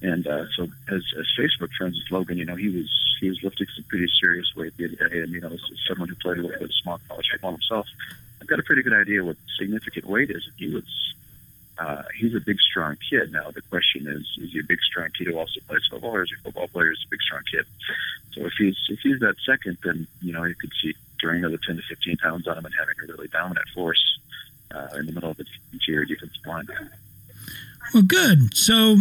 And 0.02 0.26
uh, 0.26 0.44
so, 0.56 0.64
as, 0.88 1.02
as 1.18 1.26
Facebook 1.38 1.72
friends 1.78 1.96
with 1.96 2.10
Logan, 2.10 2.36
you 2.36 2.44
know, 2.44 2.56
he 2.56 2.68
was 2.68 2.90
he 3.20 3.28
was 3.28 3.42
lifting 3.42 3.66
some 3.74 3.84
pretty 3.84 4.08
serious 4.20 4.52
weight 4.54 4.74
and 4.78 5.32
you 5.32 5.40
know, 5.40 5.48
as 5.48 5.60
someone 5.88 6.08
who 6.08 6.14
played 6.16 6.38
a 6.38 6.42
little 6.42 6.58
bit 6.58 6.62
of 6.62 6.74
small 6.74 7.00
college 7.08 7.28
football 7.32 7.52
himself, 7.52 7.86
I've 8.40 8.46
got 8.46 8.58
a 8.58 8.62
pretty 8.62 8.82
good 8.82 8.92
idea 8.92 9.24
what 9.24 9.36
significant 9.58 10.06
weight 10.06 10.30
is. 10.30 10.46
He 10.58 10.68
was 10.68 10.84
uh, 11.78 12.02
he's 12.18 12.34
a 12.34 12.40
big, 12.40 12.60
strong 12.60 12.96
kid. 13.10 13.32
Now 13.32 13.50
the 13.50 13.62
question 13.62 14.06
is, 14.06 14.22
is 14.42 14.52
he 14.52 14.60
a 14.60 14.62
big, 14.62 14.80
strong 14.80 15.08
kid 15.16 15.28
who 15.28 15.38
also 15.38 15.60
plays 15.66 15.82
football, 15.90 16.14
or 16.14 16.22
is 16.22 16.30
he 16.30 16.36
a 16.36 16.42
football 16.42 16.68
player 16.68 16.88
who's 16.88 17.04
a 17.06 17.10
big, 17.10 17.20
strong 17.22 17.42
kid? 17.50 17.64
So 18.32 18.46
if 18.46 18.52
he's 18.58 18.76
if 18.88 19.00
he's 19.00 19.20
that 19.20 19.36
second, 19.44 19.78
then 19.84 20.06
you 20.22 20.32
know 20.32 20.44
you 20.44 20.54
could 20.54 20.72
see 20.82 20.94
throwing 21.24 21.38
another 21.38 21.58
10 21.66 21.76
to 21.76 21.82
15 21.82 22.18
pounds 22.18 22.46
on 22.46 22.58
him 22.58 22.64
and 22.66 22.74
having 22.78 22.94
a 23.02 23.12
really 23.12 23.28
dominant 23.28 23.66
force 23.74 24.18
uh, 24.74 24.88
in 24.98 25.06
the 25.06 25.12
middle 25.12 25.30
of 25.30 25.36
the 25.38 25.46
interior 25.72 26.04
defensive 26.04 26.44
line. 26.46 26.66
Well, 27.94 28.02
good. 28.02 28.54
So, 28.54 28.98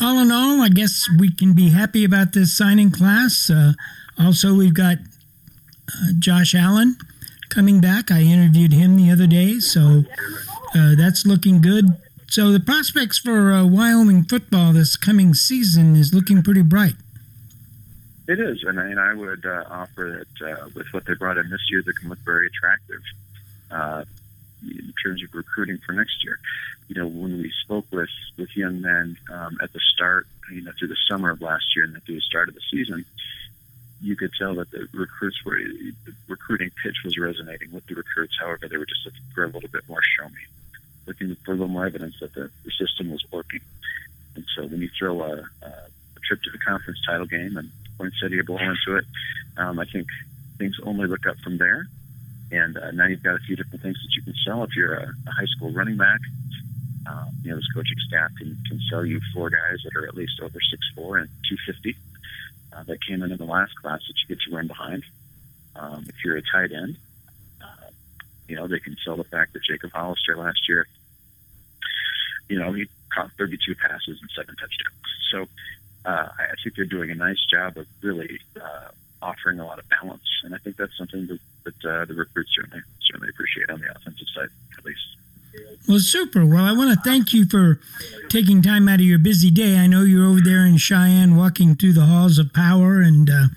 all 0.00 0.18
in 0.18 0.32
all, 0.32 0.60
I 0.60 0.68
guess 0.68 1.06
we 1.18 1.30
can 1.30 1.52
be 1.52 1.70
happy 1.70 2.04
about 2.04 2.32
this 2.32 2.56
signing 2.56 2.90
class. 2.90 3.50
Uh, 3.50 3.74
also, 4.18 4.54
we've 4.54 4.74
got 4.74 4.96
uh, 4.98 6.12
Josh 6.18 6.54
Allen 6.54 6.96
coming 7.50 7.80
back. 7.80 8.10
I 8.10 8.22
interviewed 8.22 8.72
him 8.72 8.96
the 8.96 9.10
other 9.12 9.26
day, 9.26 9.60
so 9.60 10.04
uh, 10.74 10.94
that's 10.96 11.24
looking 11.24 11.60
good. 11.60 11.96
So, 12.28 12.50
the 12.50 12.60
prospects 12.60 13.18
for 13.18 13.52
uh, 13.52 13.64
Wyoming 13.64 14.24
football 14.24 14.72
this 14.72 14.96
coming 14.96 15.34
season 15.34 15.94
is 15.94 16.14
looking 16.14 16.42
pretty 16.42 16.62
bright. 16.62 16.94
It 18.30 18.38
is, 18.38 18.62
and, 18.62 18.78
and 18.78 19.00
I 19.00 19.12
would 19.12 19.44
uh, 19.44 19.64
offer 19.68 20.24
that 20.40 20.52
uh, 20.52 20.68
with 20.72 20.86
what 20.92 21.04
they 21.04 21.14
brought 21.14 21.36
in 21.36 21.50
this 21.50 21.68
year, 21.68 21.82
they 21.84 21.90
can 21.90 22.10
look 22.10 22.20
very 22.20 22.46
attractive 22.46 23.02
uh, 23.72 24.04
in 24.62 24.94
terms 25.04 25.24
of 25.24 25.34
recruiting 25.34 25.78
for 25.84 25.94
next 25.94 26.22
year. 26.22 26.38
You 26.86 26.94
know, 26.94 27.08
when 27.08 27.42
we 27.42 27.50
spoke 27.64 27.86
with 27.90 28.08
with 28.38 28.56
young 28.56 28.82
men 28.82 29.16
um, 29.32 29.58
at 29.60 29.72
the 29.72 29.80
start, 29.80 30.28
you 30.52 30.60
know, 30.60 30.70
through 30.78 30.86
the 30.94 30.96
summer 31.08 31.30
of 31.30 31.42
last 31.42 31.74
year 31.74 31.86
and 31.86 32.00
through 32.04 32.14
the 32.14 32.20
start 32.20 32.48
of 32.48 32.54
the 32.54 32.60
season, 32.70 33.04
you 34.00 34.14
could 34.14 34.30
tell 34.38 34.54
that 34.54 34.70
the 34.70 34.86
recruits 34.92 35.44
were 35.44 35.58
the 35.58 36.14
recruiting 36.28 36.70
pitch 36.84 37.02
was 37.04 37.18
resonating 37.18 37.72
with 37.72 37.84
the 37.88 37.96
recruits. 37.96 38.38
However, 38.38 38.68
they 38.68 38.76
were 38.76 38.86
just 38.86 39.04
looking 39.04 39.22
for 39.34 39.42
a 39.42 39.48
little 39.48 39.70
bit 39.70 39.88
more 39.88 40.02
show 40.02 40.28
me, 40.28 40.42
looking 41.04 41.34
for 41.44 41.50
a 41.50 41.54
little 41.54 41.66
more 41.66 41.86
evidence 41.86 42.20
that 42.20 42.32
the, 42.34 42.48
the 42.64 42.70
system 42.70 43.10
was 43.10 43.24
working. 43.32 43.60
And 44.36 44.44
so 44.54 44.68
when 44.68 44.80
you 44.82 44.90
throw 44.96 45.20
a, 45.20 45.42
a 45.62 46.20
trip 46.22 46.40
to 46.44 46.50
the 46.52 46.58
conference 46.58 47.00
title 47.04 47.26
game 47.26 47.56
and 47.56 47.72
poinsettia 48.00 48.42
bowl 48.44 48.58
into 48.58 48.96
it. 48.96 49.04
Um, 49.58 49.78
I 49.78 49.84
think 49.84 50.08
things 50.56 50.76
only 50.84 51.06
look 51.06 51.26
up 51.26 51.38
from 51.40 51.58
there. 51.58 51.86
And 52.50 52.76
uh, 52.76 52.90
now 52.92 53.06
you've 53.06 53.22
got 53.22 53.36
a 53.36 53.40
few 53.40 53.56
different 53.56 53.82
things 53.82 53.96
that 54.02 54.16
you 54.16 54.22
can 54.22 54.34
sell. 54.44 54.64
If 54.64 54.74
you're 54.74 54.94
a, 54.94 55.12
a 55.26 55.30
high 55.30 55.46
school 55.46 55.70
running 55.72 55.96
back, 55.96 56.20
uh, 57.08 57.26
you 57.42 57.50
know 57.50 57.56
this 57.56 57.68
coaching 57.74 57.96
staff 58.08 58.30
can, 58.38 58.56
can 58.68 58.80
sell 58.90 59.04
you 59.04 59.20
four 59.34 59.50
guys 59.50 59.78
that 59.84 59.96
are 59.96 60.06
at 60.06 60.14
least 60.14 60.40
over 60.42 60.58
six 60.70 60.82
four 60.94 61.18
and 61.18 61.28
250 61.48 61.96
uh, 62.72 62.82
that 62.84 63.04
came 63.04 63.22
in 63.22 63.30
in 63.32 63.38
the 63.38 63.44
last 63.44 63.74
class 63.76 64.00
that 64.06 64.14
you 64.20 64.34
get 64.34 64.42
to 64.42 64.54
run 64.54 64.66
behind. 64.66 65.04
Um, 65.76 66.04
if 66.08 66.14
you're 66.24 66.36
a 66.36 66.42
tight 66.42 66.72
end, 66.72 66.96
uh, 67.62 67.90
you 68.48 68.56
know 68.56 68.66
they 68.66 68.80
can 68.80 68.96
sell 69.04 69.16
the 69.16 69.24
fact 69.24 69.52
that 69.52 69.62
Jacob 69.62 69.92
Hollister 69.92 70.36
last 70.36 70.68
year, 70.68 70.86
you 72.48 72.58
know 72.58 72.72
he 72.72 72.86
caught 73.14 73.30
32 73.38 73.74
passes 73.76 74.18
and 74.20 74.30
seven 74.36 74.56
touchdowns. 74.56 75.00
So 75.30 75.46
uh, 76.04 76.28
I 76.38 76.54
think 76.62 76.76
they're 76.76 76.84
doing 76.84 77.10
a 77.10 77.14
nice 77.14 77.44
job 77.50 77.76
of 77.76 77.86
really 78.02 78.40
uh, 78.56 78.88
offering 79.22 79.60
a 79.60 79.66
lot 79.66 79.78
of 79.78 79.88
balance, 79.88 80.22
and 80.44 80.54
I 80.54 80.58
think 80.58 80.76
that's 80.76 80.96
something 80.96 81.26
that, 81.26 81.40
that 81.64 81.84
uh, 81.84 82.04
the 82.06 82.14
recruits 82.14 82.54
certainly 82.54 82.82
certainly 83.00 83.28
appreciate 83.28 83.70
on 83.70 83.80
the 83.80 83.90
offensive 83.90 84.28
side, 84.34 84.48
at 84.78 84.84
least. 84.84 85.00
Well, 85.88 85.98
super. 85.98 86.46
Well, 86.46 86.64
I 86.64 86.72
want 86.72 86.92
to 86.96 87.00
thank 87.02 87.32
you 87.32 87.44
for 87.44 87.80
taking 88.28 88.62
time 88.62 88.88
out 88.88 89.00
of 89.00 89.06
your 89.06 89.18
busy 89.18 89.50
day. 89.50 89.76
I 89.76 89.86
know 89.86 90.02
you're 90.02 90.26
over 90.26 90.40
there 90.40 90.64
in 90.64 90.76
Cheyenne, 90.76 91.36
walking 91.36 91.74
through 91.74 91.94
the 91.94 92.06
halls 92.06 92.38
of 92.38 92.52
power, 92.54 93.00
and 93.00 93.28
uh, 93.28 93.48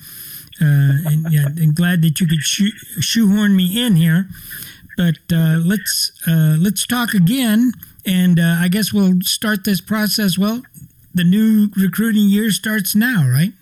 uh, 0.61 1.05
and, 1.05 1.31
yeah, 1.31 1.45
and 1.45 1.75
glad 1.75 2.01
that 2.01 2.19
you 2.19 2.27
could 2.27 2.41
shoe- 2.41 2.77
shoehorn 2.99 3.55
me 3.55 3.81
in 3.81 3.95
here. 3.95 4.27
But 4.97 5.19
uh, 5.31 5.59
let's 5.63 6.11
let's 6.27 6.85
talk 6.85 7.13
again, 7.13 7.73
and 8.05 8.39
I 8.39 8.67
guess 8.67 8.91
we'll 8.91 9.21
start 9.21 9.63
this 9.63 9.81
process. 9.81 10.37
Well, 10.37 10.63
the 11.13 11.23
new 11.23 11.69
recruiting 11.75 12.29
year 12.29 12.51
starts 12.51 12.95
now, 12.95 13.27
right? 13.27 13.53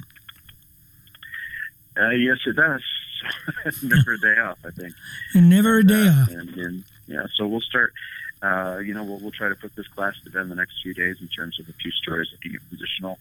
Uh, 2.00 2.10
yes, 2.12 2.38
it 2.46 2.56
does. 2.56 2.82
never 3.84 4.14
a 4.14 4.20
day 4.20 4.40
off, 4.40 4.58
I 4.66 4.72
think. 4.72 4.94
And 5.36 5.50
never 5.50 5.78
a 5.78 5.84
day 5.84 6.08
uh, 6.08 6.22
off. 6.22 6.30
And, 6.30 6.50
and, 6.58 6.84
yeah, 7.08 7.26
so 7.36 7.48
we'll 7.48 7.62
start. 7.62 7.94
Uh, 8.42 8.80
you 8.84 8.94
know, 8.94 9.04
we'll, 9.04 9.20
we'll 9.20 9.32
try 9.32 9.50
to 9.50 9.56
put 9.56 9.76
this 9.76 9.88
class 9.88 10.16
to 10.24 10.30
bed 10.30 10.44
in 10.44 10.50
the 10.50 10.56
next 10.56 10.82
few 10.82 10.94
days 10.94 11.18
in 11.22 11.28
terms 11.28 11.60
of 11.60 11.68
a 11.70 11.74
few 11.74 11.92
stories 11.92 12.30
looking 12.32 12.56
at 12.56 12.62
positional 12.72 13.18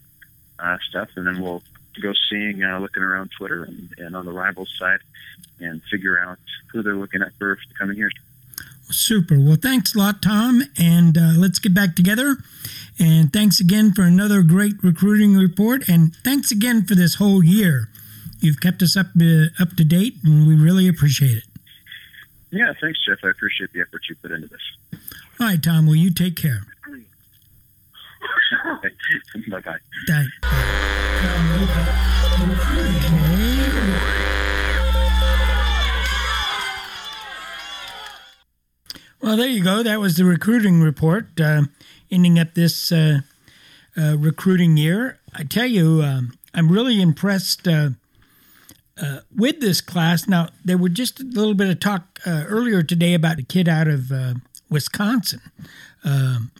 uh, 0.59 0.77
stuff, 0.89 1.09
and 1.15 1.27
then 1.27 1.41
we'll 1.41 1.61
go 2.01 2.13
seeing, 2.29 2.63
uh, 2.63 2.79
looking 2.79 3.03
around 3.03 3.31
Twitter 3.37 3.63
and, 3.63 3.89
and 3.97 4.15
on 4.15 4.25
the 4.25 4.31
rivals 4.31 4.73
side, 4.79 4.99
and 5.59 5.81
figure 5.91 6.17
out 6.17 6.39
who 6.71 6.81
they're 6.81 6.95
looking 6.95 7.21
at 7.21 7.33
for 7.37 7.57
the 7.67 7.73
coming 7.75 7.97
years. 7.97 8.13
Super. 8.91 9.39
Well, 9.39 9.57
thanks 9.61 9.95
a 9.95 9.97
lot, 9.97 10.21
Tom, 10.21 10.63
and 10.77 11.17
uh, 11.17 11.33
let's 11.37 11.59
get 11.59 11.73
back 11.73 11.95
together. 11.95 12.37
And 12.99 13.31
thanks 13.33 13.59
again 13.59 13.93
for 13.93 14.03
another 14.03 14.43
great 14.43 14.75
recruiting 14.83 15.35
report. 15.35 15.89
And 15.89 16.15
thanks 16.23 16.51
again 16.51 16.85
for 16.85 16.93
this 16.95 17.15
whole 17.15 17.43
year. 17.43 17.89
You've 18.39 18.59
kept 18.59 18.81
us 18.81 18.97
up 18.97 19.07
uh, 19.19 19.45
up 19.59 19.75
to 19.77 19.83
date, 19.83 20.15
and 20.23 20.47
we 20.47 20.55
really 20.55 20.87
appreciate 20.87 21.37
it. 21.37 21.43
Yeah, 22.51 22.73
thanks, 22.81 22.99
Jeff. 23.07 23.19
I 23.23 23.29
appreciate 23.29 23.71
the 23.71 23.79
effort 23.81 24.01
you 24.09 24.15
put 24.15 24.31
into 24.31 24.47
this. 24.47 24.59
All 25.39 25.47
right, 25.47 25.63
Tom. 25.63 25.87
Will 25.87 25.95
you 25.95 26.11
take 26.11 26.35
care. 26.35 26.63
bye 29.49 29.61
bye. 29.61 29.77
Bye. 30.07 30.27
Well, 39.21 39.37
there 39.37 39.47
you 39.47 39.63
go. 39.63 39.83
That 39.83 39.99
was 39.99 40.17
the 40.17 40.25
recruiting 40.25 40.81
report. 40.81 41.39
Uh, 41.39 41.63
ending 42.09 42.39
up 42.39 42.55
this 42.55 42.91
uh, 42.91 43.19
uh, 43.95 44.17
recruiting 44.17 44.77
year. 44.77 45.19
I 45.35 45.43
tell 45.43 45.67
you, 45.67 46.01
um, 46.01 46.33
I'm 46.55 46.71
really 46.71 46.99
impressed 46.99 47.67
uh, 47.67 47.91
uh, 48.99 49.19
with 49.35 49.59
this 49.61 49.79
class. 49.79 50.27
Now, 50.27 50.49
there 50.65 50.77
were 50.77 50.89
just 50.89 51.19
a 51.19 51.23
little 51.23 51.53
bit 51.53 51.69
of 51.69 51.79
talk 51.79 52.19
uh, 52.25 52.45
earlier 52.47 52.81
today 52.81 53.13
about 53.13 53.37
a 53.37 53.43
kid 53.43 53.69
out 53.69 53.87
of 53.87 54.11
Wisconsin. 54.71 55.41
Um, 56.03 56.51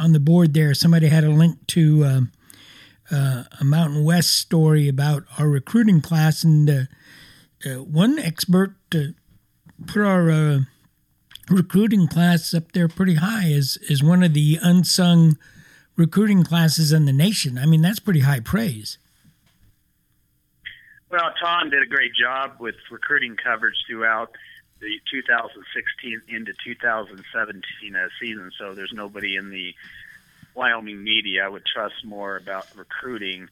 on 0.00 0.12
the 0.12 0.20
board 0.20 0.54
there, 0.54 0.74
somebody 0.74 1.06
had 1.06 1.22
a 1.22 1.30
link 1.30 1.64
to 1.68 2.04
um, 2.04 2.32
a 3.12 3.64
Mountain 3.64 4.02
West 4.02 4.32
story 4.36 4.88
about 4.88 5.22
our 5.38 5.48
recruiting 5.48 6.00
class, 6.00 6.42
and 6.42 6.88
one 7.64 8.18
expert 8.18 8.74
put 8.90 10.02
our 10.02 10.66
recruiting 11.50 12.06
class 12.06 12.52
up 12.54 12.72
there 12.72 12.88
pretty 12.88 13.14
high 13.14 13.50
as 13.52 13.76
is 13.88 14.02
one 14.02 14.22
of 14.22 14.34
the 14.34 14.58
unsung 14.62 15.38
recruiting 15.96 16.44
classes 16.44 16.92
in 16.92 17.04
the 17.04 17.12
nation. 17.12 17.58
I 17.58 17.66
mean, 17.66 17.82
that's 17.82 17.98
pretty 17.98 18.20
high 18.20 18.40
praise. 18.40 18.98
Well, 21.10 21.32
Tom 21.42 21.70
did 21.70 21.82
a 21.82 21.86
great 21.86 22.12
job 22.14 22.56
with 22.60 22.74
recruiting 22.90 23.36
coverage 23.36 23.76
throughout 23.86 24.32
the 24.80 25.00
2016 25.10 26.22
into 26.28 26.52
2017 26.64 27.96
uh, 27.96 28.08
season. 28.20 28.50
So 28.58 28.74
there's 28.74 28.92
nobody 28.92 29.36
in 29.36 29.50
the 29.50 29.74
Wyoming 30.54 31.02
media 31.02 31.46
I 31.46 31.48
would 31.48 31.64
trust 31.64 32.04
more 32.04 32.36
about 32.36 32.66
recruiting 32.76 33.48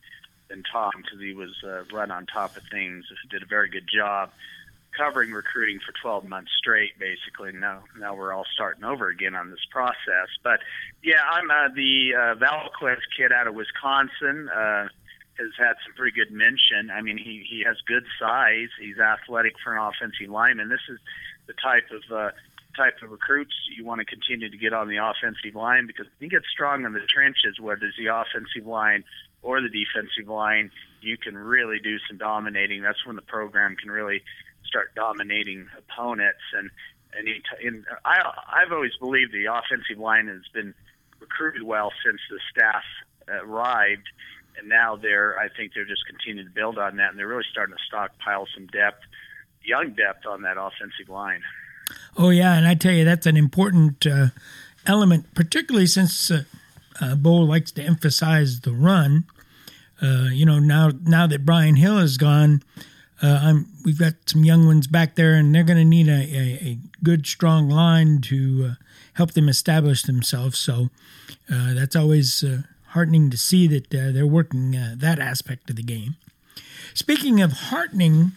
than 0.48 0.62
Tom 0.70 0.92
because 0.96 1.20
he 1.20 1.34
was 1.34 1.54
uh, 1.64 1.84
right 1.92 2.10
on 2.10 2.26
top 2.26 2.56
of 2.56 2.62
things. 2.70 3.06
Did 3.30 3.42
a 3.42 3.46
very 3.46 3.68
good 3.68 3.88
job 3.92 4.30
covering 4.96 5.32
recruiting 5.32 5.78
for 5.84 5.92
12 6.00 6.24
months 6.24 6.50
straight, 6.58 6.98
basically. 6.98 7.52
Now, 7.52 7.84
now 7.98 8.14
we're 8.14 8.32
all 8.32 8.46
starting 8.54 8.84
over 8.84 9.08
again 9.08 9.34
on 9.34 9.50
this 9.50 9.64
process. 9.70 10.28
But 10.42 10.60
yeah, 11.02 11.22
I'm 11.30 11.50
uh, 11.50 11.68
the 11.74 12.14
uh, 12.14 12.34
Valquez 12.36 12.98
kid 13.16 13.32
out 13.32 13.46
of 13.46 13.54
Wisconsin. 13.54 14.48
Uh, 14.48 14.88
has 15.38 15.52
had 15.58 15.76
some 15.84 15.92
pretty 15.94 16.16
good 16.16 16.32
mention. 16.32 16.90
I 16.90 17.02
mean, 17.02 17.18
he 17.18 17.44
he 17.46 17.62
has 17.66 17.76
good 17.86 18.04
size. 18.18 18.68
He's 18.80 18.98
athletic 18.98 19.52
for 19.62 19.76
an 19.76 19.82
offensive 19.82 20.30
lineman. 20.30 20.70
This 20.70 20.88
is 20.88 20.98
the 21.46 21.52
type 21.62 21.90
of 21.92 22.02
uh, 22.10 22.30
type 22.76 23.02
of 23.02 23.10
recruits 23.10 23.52
you 23.76 23.84
want 23.84 24.00
to 24.00 24.04
continue 24.04 24.50
to 24.50 24.56
get 24.56 24.72
on 24.72 24.88
the 24.88 24.96
offensive 24.96 25.54
line 25.54 25.86
because 25.86 26.06
if 26.06 26.20
you 26.20 26.28
get 26.28 26.42
strong 26.50 26.84
in 26.84 26.92
the 26.92 27.00
trenches, 27.00 27.58
whether 27.58 27.86
it's 27.86 27.96
the 27.96 28.06
offensive 28.06 28.66
line 28.66 29.04
or 29.42 29.60
the 29.60 29.68
defensive 29.68 30.28
line, 30.28 30.70
you 31.00 31.16
can 31.16 31.36
really 31.36 31.78
do 31.78 31.98
some 32.08 32.18
dominating. 32.18 32.82
That's 32.82 33.04
when 33.06 33.16
the 33.16 33.22
program 33.22 33.76
can 33.76 33.90
really 33.90 34.22
start 34.66 34.94
dominating 34.94 35.66
opponents. 35.78 36.42
And 36.56 36.70
and, 37.16 37.28
he, 37.28 37.42
and 37.66 37.84
I 38.04 38.18
I've 38.48 38.72
always 38.72 38.94
believed 39.00 39.32
the 39.32 39.46
offensive 39.46 39.98
line 39.98 40.28
has 40.28 40.42
been 40.52 40.74
recruited 41.20 41.62
well 41.62 41.92
since 42.04 42.20
the 42.30 42.38
staff 42.50 42.82
arrived, 43.28 44.08
and 44.58 44.68
now 44.68 44.96
they're 44.96 45.38
I 45.38 45.48
think 45.48 45.72
they're 45.74 45.86
just 45.86 46.06
continuing 46.06 46.46
to 46.46 46.54
build 46.54 46.78
on 46.78 46.96
that, 46.96 47.10
and 47.10 47.18
they're 47.18 47.28
really 47.28 47.44
starting 47.50 47.74
to 47.74 47.82
stockpile 47.86 48.46
some 48.54 48.66
depth, 48.66 49.02
young 49.62 49.90
depth 49.90 50.26
on 50.26 50.42
that 50.42 50.56
offensive 50.58 51.08
line. 51.08 51.42
Oh 52.16 52.30
yeah, 52.30 52.54
and 52.54 52.66
I 52.66 52.74
tell 52.74 52.92
you 52.92 53.04
that's 53.04 53.26
an 53.26 53.36
important 53.36 54.06
uh, 54.06 54.28
element, 54.86 55.34
particularly 55.34 55.86
since 55.86 56.30
uh, 56.30 56.44
uh, 57.00 57.14
Bohl 57.14 57.46
likes 57.46 57.72
to 57.72 57.82
emphasize 57.82 58.60
the 58.60 58.72
run. 58.72 59.24
Uh, 60.02 60.28
you 60.30 60.44
know 60.44 60.58
now 60.58 60.90
now 61.02 61.26
that 61.26 61.46
Brian 61.46 61.76
Hill 61.76 61.98
is 61.98 62.16
gone, 62.18 62.62
Uh, 63.22 63.60
we've 63.84 63.98
got 63.98 64.14
some 64.26 64.44
young 64.44 64.66
ones 64.66 64.86
back 64.86 65.14
there, 65.14 65.34
and 65.34 65.54
they're 65.54 65.64
going 65.64 65.78
to 65.78 65.84
need 65.84 66.08
a, 66.08 66.12
a, 66.12 66.68
a, 66.68 66.78
good, 67.02 67.26
strong 67.26 67.68
line 67.68 68.20
to 68.20 68.70
uh, 68.72 68.74
help 69.14 69.32
them 69.32 69.48
establish 69.48 70.02
themselves. 70.02 70.58
So 70.58 70.90
uh, 71.50 71.72
that's 71.74 71.96
always 71.96 72.44
uh, 72.44 72.62
heartening 72.88 73.30
to 73.30 73.36
see 73.36 73.66
that 73.68 73.94
uh, 73.94 74.12
they're 74.12 74.26
working 74.26 74.76
uh, 74.76 74.94
that 74.98 75.18
aspect 75.18 75.70
of 75.70 75.76
the 75.76 75.82
game. 75.82 76.16
Speaking 76.92 77.40
of 77.40 77.52
heartening, 77.52 78.32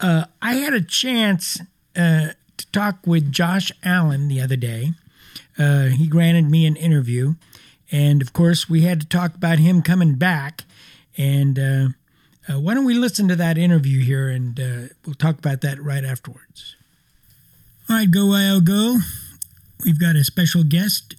I 0.00 0.26
had 0.42 0.74
a 0.74 0.82
chance 0.82 1.60
to 1.94 2.34
talk 2.72 2.98
with 3.06 3.32
Josh 3.32 3.72
Allen 3.82 4.28
the 4.28 4.40
other 4.40 4.56
day. 4.56 4.92
he 5.56 6.06
granted 6.06 6.50
me 6.50 6.66
an 6.66 6.76
interview, 6.76 7.34
and 7.90 8.20
of 8.20 8.34
course, 8.34 8.68
we 8.68 8.82
had 8.82 9.00
to 9.00 9.06
talk 9.06 9.34
about 9.34 9.58
him 9.58 9.80
coming 9.80 10.14
back. 10.14 10.64
And 11.16 11.94
uh, 12.48 12.54
uh, 12.54 12.60
why 12.60 12.74
don't 12.74 12.84
we 12.84 12.94
listen 12.94 13.28
to 13.28 13.36
that 13.36 13.58
interview 13.58 14.02
here 14.02 14.28
and 14.28 14.58
uh, 14.60 14.94
we'll 15.06 15.14
talk 15.14 15.38
about 15.38 15.60
that 15.62 15.82
right 15.82 16.04
afterwards. 16.04 16.76
All 17.88 17.96
right, 17.96 18.10
go 18.10 18.26
Wild 18.26 18.64
Go. 18.64 18.98
We've 19.84 20.00
got 20.00 20.16
a 20.16 20.24
special 20.24 20.64
guest, 20.64 21.14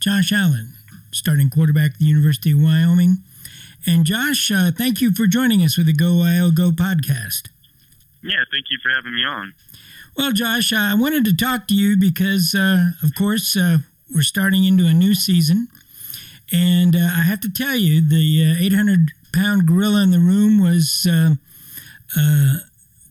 Josh 0.00 0.32
Allen, 0.32 0.74
starting 1.12 1.50
quarterback 1.50 1.92
at 1.92 1.98
the 1.98 2.06
University 2.06 2.52
of 2.52 2.60
Wyoming. 2.60 3.18
And 3.86 4.04
Josh, 4.04 4.50
uh, 4.50 4.70
thank 4.76 5.00
you 5.00 5.12
for 5.12 5.26
joining 5.26 5.62
us 5.62 5.78
with 5.78 5.86
the 5.86 5.92
Go 5.92 6.16
Wild 6.16 6.56
Go 6.56 6.70
podcast. 6.70 7.48
Yeah, 8.22 8.42
thank 8.50 8.66
you 8.70 8.78
for 8.82 8.90
having 8.90 9.14
me 9.14 9.24
on. 9.24 9.54
Well, 10.16 10.32
Josh, 10.32 10.72
I 10.72 10.94
wanted 10.94 11.24
to 11.26 11.36
talk 11.36 11.68
to 11.68 11.74
you 11.74 11.96
because, 11.96 12.54
uh, 12.54 12.90
of 13.02 13.14
course, 13.14 13.56
uh, 13.56 13.78
we're 14.12 14.22
starting 14.22 14.64
into 14.64 14.86
a 14.86 14.92
new 14.92 15.14
season. 15.14 15.68
And 16.52 16.96
uh, 16.96 16.98
I 16.98 17.22
have 17.22 17.40
to 17.42 17.52
tell 17.52 17.76
you, 17.76 18.00
the 18.00 18.56
800 18.66 19.12
pound 19.32 19.66
gorilla 19.66 20.02
in 20.02 20.10
the 20.10 20.18
room 20.18 20.60
was 20.60 21.06
uh, 21.08 21.34
uh, 22.16 22.58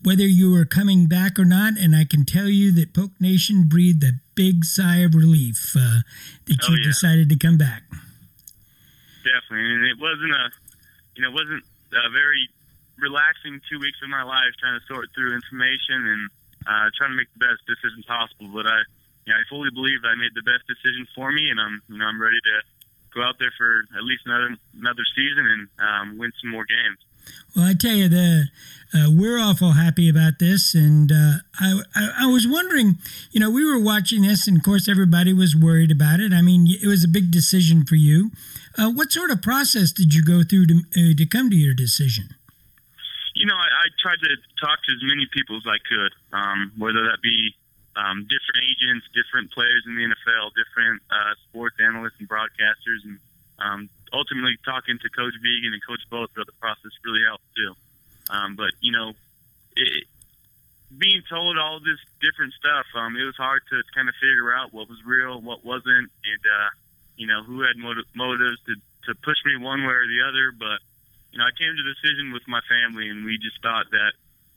whether 0.02 0.26
you 0.26 0.52
were 0.52 0.64
coming 0.64 1.06
back 1.06 1.38
or 1.38 1.44
not. 1.44 1.76
And 1.76 1.94
I 1.94 2.04
can 2.04 2.24
tell 2.24 2.48
you 2.48 2.72
that 2.72 2.94
Poke 2.94 3.18
Nation 3.20 3.64
breathed 3.68 4.02
a 4.04 4.12
big 4.34 4.64
sigh 4.64 4.98
of 4.98 5.14
relief 5.14 5.74
uh, 5.76 6.00
that 6.46 6.58
oh, 6.68 6.72
you 6.72 6.78
yeah. 6.78 6.84
decided 6.84 7.28
to 7.28 7.36
come 7.36 7.58
back. 7.58 7.82
Definitely. 9.24 9.74
And 9.74 9.84
it 9.84 9.98
wasn't 10.00 10.32
a, 10.32 10.50
you 11.16 11.22
know, 11.22 11.28
it 11.28 11.34
wasn't 11.34 11.64
a 11.92 12.10
very 12.10 12.48
relaxing 12.98 13.60
two 13.70 13.78
weeks 13.78 13.98
of 14.02 14.10
my 14.10 14.22
life 14.22 14.54
trying 14.58 14.78
to 14.78 14.84
sort 14.86 15.08
through 15.14 15.34
information 15.34 16.06
and 16.06 16.22
uh, 16.66 16.90
trying 16.96 17.10
to 17.10 17.16
make 17.16 17.30
the 17.34 17.46
best 17.46 17.62
decision 17.66 18.02
possible. 18.06 18.50
But 18.52 18.66
I, 18.66 18.78
you 19.26 19.32
know, 19.32 19.38
I 19.38 19.42
fully 19.48 19.70
believe 19.70 20.00
I 20.04 20.14
made 20.14 20.34
the 20.34 20.42
best 20.42 20.66
decision 20.66 21.06
for 21.14 21.30
me, 21.30 21.50
and 21.50 21.60
I'm, 21.60 21.82
you 21.88 21.98
know, 21.98 22.06
I'm 22.06 22.20
ready 22.20 22.40
to 22.40 22.56
go 23.14 23.22
out 23.22 23.38
there 23.38 23.52
for 23.56 23.84
at 23.96 24.04
least 24.04 24.22
another 24.26 24.56
another 24.78 25.04
season 25.14 25.46
and 25.46 25.68
um, 25.78 26.18
win 26.18 26.32
some 26.40 26.50
more 26.50 26.64
games. 26.64 26.98
Well, 27.54 27.66
I 27.66 27.74
tell 27.74 27.94
you, 27.94 28.08
the 28.08 28.48
uh, 28.94 29.10
we're 29.10 29.38
awful 29.38 29.72
happy 29.72 30.08
about 30.08 30.38
this, 30.38 30.74
and 30.74 31.12
uh, 31.12 31.44
I, 31.60 31.82
I, 31.94 32.10
I 32.22 32.26
was 32.26 32.46
wondering, 32.48 32.96
you 33.32 33.40
know, 33.40 33.50
we 33.50 33.64
were 33.64 33.78
watching 33.78 34.22
this, 34.22 34.48
and 34.48 34.56
of 34.56 34.62
course, 34.62 34.88
everybody 34.88 35.32
was 35.34 35.54
worried 35.54 35.90
about 35.90 36.20
it. 36.20 36.32
I 36.32 36.40
mean, 36.40 36.66
it 36.68 36.86
was 36.86 37.04
a 37.04 37.08
big 37.08 37.30
decision 37.30 37.84
for 37.84 37.96
you. 37.96 38.30
Uh, 38.78 38.90
what 38.90 39.12
sort 39.12 39.30
of 39.30 39.42
process 39.42 39.92
did 39.92 40.14
you 40.14 40.24
go 40.24 40.42
through 40.42 40.66
to 40.68 40.80
uh, 40.96 41.14
to 41.16 41.26
come 41.26 41.50
to 41.50 41.56
your 41.56 41.74
decision? 41.74 42.34
You 43.34 43.46
know, 43.46 43.56
I, 43.56 43.66
I 43.66 43.86
tried 44.00 44.20
to 44.20 44.36
talk 44.60 44.78
to 44.84 44.92
as 44.92 45.02
many 45.02 45.26
people 45.32 45.56
as 45.56 45.66
I 45.66 45.78
could, 45.86 46.12
um, 46.32 46.72
whether 46.78 47.04
that 47.04 47.18
be 47.22 47.54
um, 47.98 48.22
different 48.30 48.62
agents, 48.62 49.06
different 49.10 49.50
players 49.50 49.82
in 49.86 49.96
the 49.96 50.06
NFL, 50.06 50.54
different 50.54 51.02
uh, 51.10 51.34
sports 51.48 51.76
analysts 51.82 52.14
and 52.20 52.28
broadcasters, 52.28 53.02
and 53.02 53.18
um, 53.58 53.88
ultimately 54.12 54.56
talking 54.64 54.98
to 55.02 55.08
Coach 55.10 55.34
Vigen 55.42 55.74
and 55.74 55.82
Coach 55.82 56.06
Bohl 56.10 56.30
throughout 56.30 56.46
the 56.46 56.60
process 56.62 56.94
really 57.04 57.26
helped 57.26 57.44
too. 57.56 57.74
Um, 58.30 58.54
but 58.54 58.70
you 58.80 58.92
know, 58.92 59.14
it, 59.74 60.04
being 60.96 61.22
told 61.28 61.58
all 61.58 61.80
this 61.80 61.98
different 62.22 62.54
stuff, 62.54 62.86
um, 62.94 63.16
it 63.16 63.24
was 63.24 63.36
hard 63.36 63.62
to 63.70 63.82
kind 63.94 64.08
of 64.08 64.14
figure 64.14 64.54
out 64.54 64.72
what 64.72 64.88
was 64.88 65.02
real, 65.04 65.40
what 65.40 65.64
wasn't, 65.64 66.06
and 66.22 66.42
uh, 66.46 66.70
you 67.16 67.26
know 67.26 67.42
who 67.42 67.62
had 67.62 67.76
motiv- 67.76 68.06
motives 68.14 68.62
to 68.66 68.74
to 69.10 69.14
push 69.26 69.42
me 69.44 69.56
one 69.58 69.82
way 69.82 69.94
or 69.94 70.06
the 70.06 70.22
other. 70.22 70.52
But 70.54 70.78
you 71.32 71.38
know, 71.38 71.44
I 71.44 71.52
came 71.58 71.74
to 71.74 71.82
the 71.82 71.94
decision 71.98 72.32
with 72.32 72.46
my 72.46 72.60
family, 72.70 73.08
and 73.08 73.24
we 73.24 73.38
just 73.38 73.60
thought 73.60 73.90
that 73.90 74.12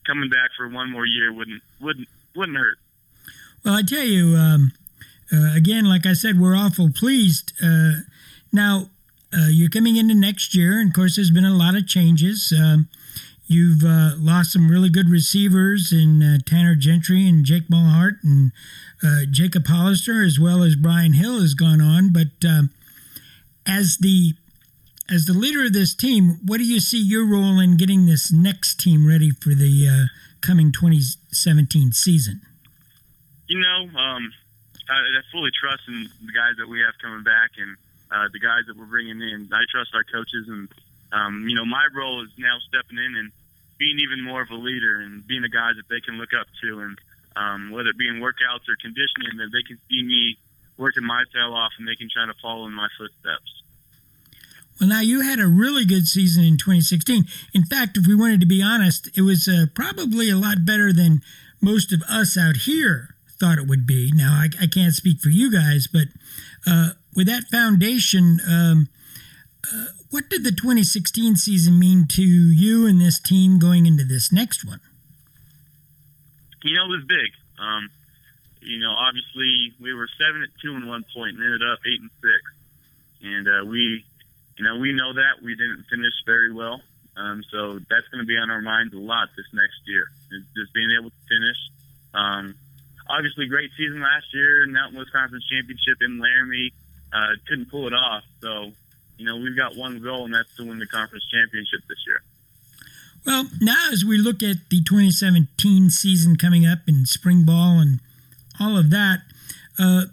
coming 0.05 0.29
back 0.29 0.51
for 0.55 0.69
one 0.69 0.91
more 0.91 1.05
year 1.05 1.33
wouldn't 1.33 1.63
wouldn't 1.81 2.07
wouldn't 2.35 2.57
hurt. 2.57 2.77
Well, 3.63 3.75
I 3.75 3.83
tell 3.83 4.03
you, 4.03 4.35
um, 4.35 4.71
uh, 5.31 5.53
again, 5.55 5.85
like 5.85 6.05
I 6.05 6.13
said, 6.13 6.39
we're 6.39 6.55
awful 6.55 6.89
pleased. 6.91 7.53
Uh, 7.63 8.01
now, 8.51 8.89
uh, 9.33 9.47
you're 9.49 9.69
coming 9.69 9.97
into 9.97 10.15
next 10.15 10.55
year, 10.55 10.79
and 10.79 10.89
of 10.89 10.95
course, 10.95 11.15
there's 11.15 11.31
been 11.31 11.45
a 11.45 11.53
lot 11.53 11.75
of 11.75 11.87
changes. 11.87 12.51
Um, 12.57 12.89
you've 13.45 13.83
uh, 13.83 14.13
lost 14.17 14.53
some 14.53 14.69
really 14.69 14.89
good 14.89 15.09
receivers 15.09 15.91
in 15.91 16.23
uh, 16.23 16.37
Tanner 16.43 16.73
Gentry 16.73 17.27
and 17.27 17.45
Jake 17.45 17.69
Maulhardt 17.69 18.15
and 18.23 18.51
uh, 19.03 19.25
Jacob 19.29 19.67
Hollister, 19.67 20.23
as 20.23 20.39
well 20.39 20.63
as 20.63 20.75
Brian 20.75 21.13
Hill 21.13 21.39
has 21.39 21.53
gone 21.53 21.81
on. 21.81 22.11
But 22.11 22.47
um, 22.47 22.71
as 23.65 23.97
the 24.01 24.33
as 25.07 25.25
the 25.25 25.33
leader 25.33 25.65
of 25.65 25.73
this 25.73 25.93
team, 25.93 26.39
what 26.45 26.57
do 26.57 26.63
you 26.63 26.79
see 26.79 27.01
your 27.01 27.25
role 27.25 27.59
in 27.59 27.77
getting 27.77 28.05
this 28.05 28.31
next 28.31 28.79
team 28.79 29.05
ready 29.05 29.29
for 29.29 29.49
the 29.49 30.07
coming 30.41 30.71
2017 30.71 31.91
season? 31.91 32.41
You 33.51 33.59
know, 33.59 33.99
um, 33.99 34.31
I, 34.87 34.95
I 34.95 35.21
fully 35.29 35.51
trust 35.51 35.83
in 35.89 36.07
the 36.25 36.31
guys 36.31 36.55
that 36.57 36.69
we 36.69 36.79
have 36.79 36.95
coming 37.03 37.23
back 37.23 37.51
and 37.59 37.75
uh, 38.09 38.31
the 38.31 38.39
guys 38.39 38.63
that 38.67 38.77
we're 38.77 38.87
bringing 38.87 39.19
in. 39.19 39.49
I 39.51 39.67
trust 39.69 39.91
our 39.93 40.07
coaches, 40.07 40.47
and 40.47 40.69
um, 41.11 41.49
you 41.49 41.55
know, 41.55 41.65
my 41.65 41.83
role 41.93 42.23
is 42.23 42.31
now 42.39 42.55
stepping 42.69 42.97
in 42.97 43.15
and 43.19 43.31
being 43.77 43.99
even 43.99 44.23
more 44.23 44.41
of 44.41 44.51
a 44.51 44.55
leader 44.55 45.01
and 45.01 45.27
being 45.27 45.43
a 45.43 45.49
guy 45.49 45.71
that 45.75 45.89
they 45.89 45.99
can 45.99 46.15
look 46.15 46.31
up 46.31 46.47
to, 46.63 46.79
and 46.79 46.97
um, 47.35 47.71
whether 47.71 47.89
it 47.89 47.97
be 47.97 48.07
in 48.07 48.23
workouts 48.23 48.71
or 48.71 48.79
conditioning, 48.79 49.35
that 49.43 49.51
they 49.51 49.63
can 49.67 49.77
see 49.89 50.01
me 50.01 50.37
working 50.77 51.03
my 51.03 51.25
tail 51.33 51.53
off 51.53 51.73
and 51.77 51.85
they 51.85 51.95
can 51.95 52.07
try 52.07 52.25
to 52.25 52.33
follow 52.41 52.65
in 52.67 52.73
my 52.73 52.87
footsteps. 52.97 53.63
Well, 54.79 54.89
now 54.89 55.01
you 55.01 55.21
had 55.21 55.39
a 55.39 55.47
really 55.47 55.83
good 55.83 56.07
season 56.07 56.45
in 56.45 56.55
2016. 56.55 57.25
In 57.53 57.65
fact, 57.65 57.97
if 57.97 58.07
we 58.07 58.15
wanted 58.15 58.39
to 58.39 58.47
be 58.47 58.63
honest, 58.63 59.09
it 59.15 59.21
was 59.21 59.47
uh, 59.47 59.65
probably 59.75 60.29
a 60.29 60.37
lot 60.37 60.63
better 60.65 60.93
than 60.93 61.21
most 61.61 61.91
of 61.91 62.01
us 62.03 62.37
out 62.37 62.55
here 62.63 63.10
thought 63.41 63.57
it 63.57 63.67
would 63.67 63.87
be. 63.87 64.11
Now, 64.13 64.33
I, 64.33 64.49
I 64.61 64.67
can't 64.67 64.93
speak 64.93 65.19
for 65.19 65.29
you 65.29 65.51
guys, 65.51 65.87
but 65.91 66.07
uh, 66.67 66.89
with 67.15 67.25
that 67.25 67.45
foundation, 67.51 68.39
um, 68.47 68.89
uh, 69.65 69.87
what 70.11 70.29
did 70.29 70.43
the 70.43 70.51
2016 70.51 71.35
season 71.37 71.79
mean 71.79 72.05
to 72.09 72.21
you 72.21 72.85
and 72.85 73.01
this 73.01 73.19
team 73.19 73.57
going 73.57 73.87
into 73.87 74.03
this 74.03 74.31
next 74.31 74.65
one? 74.65 74.79
You 76.63 76.75
know, 76.75 76.85
it 76.85 76.89
was 76.89 77.05
big. 77.07 77.31
Um, 77.57 77.89
you 78.61 78.79
know, 78.79 78.93
obviously 78.93 79.73
we 79.81 79.93
were 79.93 80.07
seven 80.19 80.43
at 80.43 80.49
two 80.61 80.75
and 80.75 80.87
one 80.87 81.03
point 81.15 81.35
and 81.37 81.43
ended 81.43 81.63
up 81.65 81.79
eight 81.85 81.99
and 81.99 82.11
six, 82.21 82.41
and 83.23 83.47
uh, 83.47 83.65
we, 83.65 84.05
you 84.57 84.63
know, 84.63 84.77
we 84.77 84.93
know 84.93 85.13
that 85.13 85.41
we 85.43 85.55
didn't 85.55 85.85
finish 85.89 86.13
very 86.27 86.53
well. 86.53 86.79
Um, 87.17 87.43
so 87.51 87.79
that's 87.89 88.07
going 88.09 88.21
to 88.21 88.27
be 88.27 88.37
on 88.37 88.51
our 88.51 88.61
minds 88.61 88.93
a 88.93 88.97
lot 88.97 89.29
this 89.35 89.47
next 89.51 89.81
year. 89.87 90.05
Is 90.31 90.43
just 90.55 90.73
being 90.73 90.91
able 90.91 91.09
to 91.09 91.21
finish. 91.27 91.57
Um, 92.13 92.55
obviously 93.11 93.47
great 93.47 93.71
season 93.77 94.01
last 94.01 94.33
year, 94.33 94.65
Mountain 94.67 94.97
West 94.97 95.11
Conference 95.11 95.45
Championship 95.47 95.97
in 96.01 96.19
Laramie. 96.19 96.71
Uh, 97.13 97.35
couldn't 97.47 97.69
pull 97.69 97.87
it 97.87 97.93
off. 97.93 98.23
So, 98.41 98.71
you 99.17 99.25
know, 99.25 99.35
we've 99.37 99.57
got 99.57 99.75
one 99.75 100.01
goal, 100.01 100.25
and 100.25 100.33
that's 100.33 100.55
to 100.55 100.67
win 100.67 100.79
the 100.79 100.87
conference 100.87 101.25
championship 101.31 101.81
this 101.87 101.97
year. 102.07 102.21
Well, 103.25 103.47
now 103.59 103.89
as 103.91 104.03
we 104.03 104.17
look 104.17 104.41
at 104.41 104.69
the 104.69 104.81
2017 104.81 105.89
season 105.89 106.37
coming 106.37 106.65
up 106.65 106.79
in 106.87 107.05
spring 107.05 107.43
ball 107.45 107.79
and 107.79 107.99
all 108.59 108.77
of 108.77 108.89
that, 108.91 109.19
uh, 109.77 110.05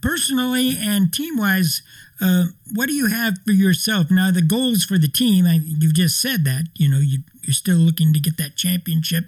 personally 0.00 0.74
and 0.80 1.12
team 1.12 1.36
wise, 1.36 1.82
uh, 2.20 2.44
what 2.74 2.86
do 2.86 2.94
you 2.94 3.06
have 3.06 3.38
for 3.44 3.52
yourself? 3.52 4.10
Now, 4.10 4.30
the 4.30 4.42
goals 4.42 4.84
for 4.84 4.98
the 4.98 5.08
team, 5.08 5.46
I, 5.46 5.60
you've 5.62 5.94
just 5.94 6.20
said 6.20 6.44
that, 6.44 6.68
you 6.74 6.88
know, 6.88 6.98
you, 6.98 7.18
you're 7.42 7.54
still 7.54 7.76
looking 7.76 8.12
to 8.14 8.20
get 8.20 8.36
that 8.38 8.56
championship. 8.56 9.26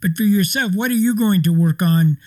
But 0.00 0.16
for 0.16 0.22
yourself, 0.22 0.72
what 0.74 0.90
are 0.90 0.94
you 0.94 1.14
going 1.14 1.42
to 1.42 1.52
work 1.52 1.82
on 1.82 2.18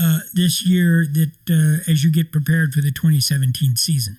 uh, 0.00 0.20
this 0.32 0.66
year 0.66 1.06
that 1.06 1.32
uh, 1.50 1.90
as 1.90 2.04
you 2.04 2.10
get 2.10 2.32
prepared 2.32 2.72
for 2.72 2.80
the 2.80 2.92
2017 2.92 3.76
season? 3.76 4.18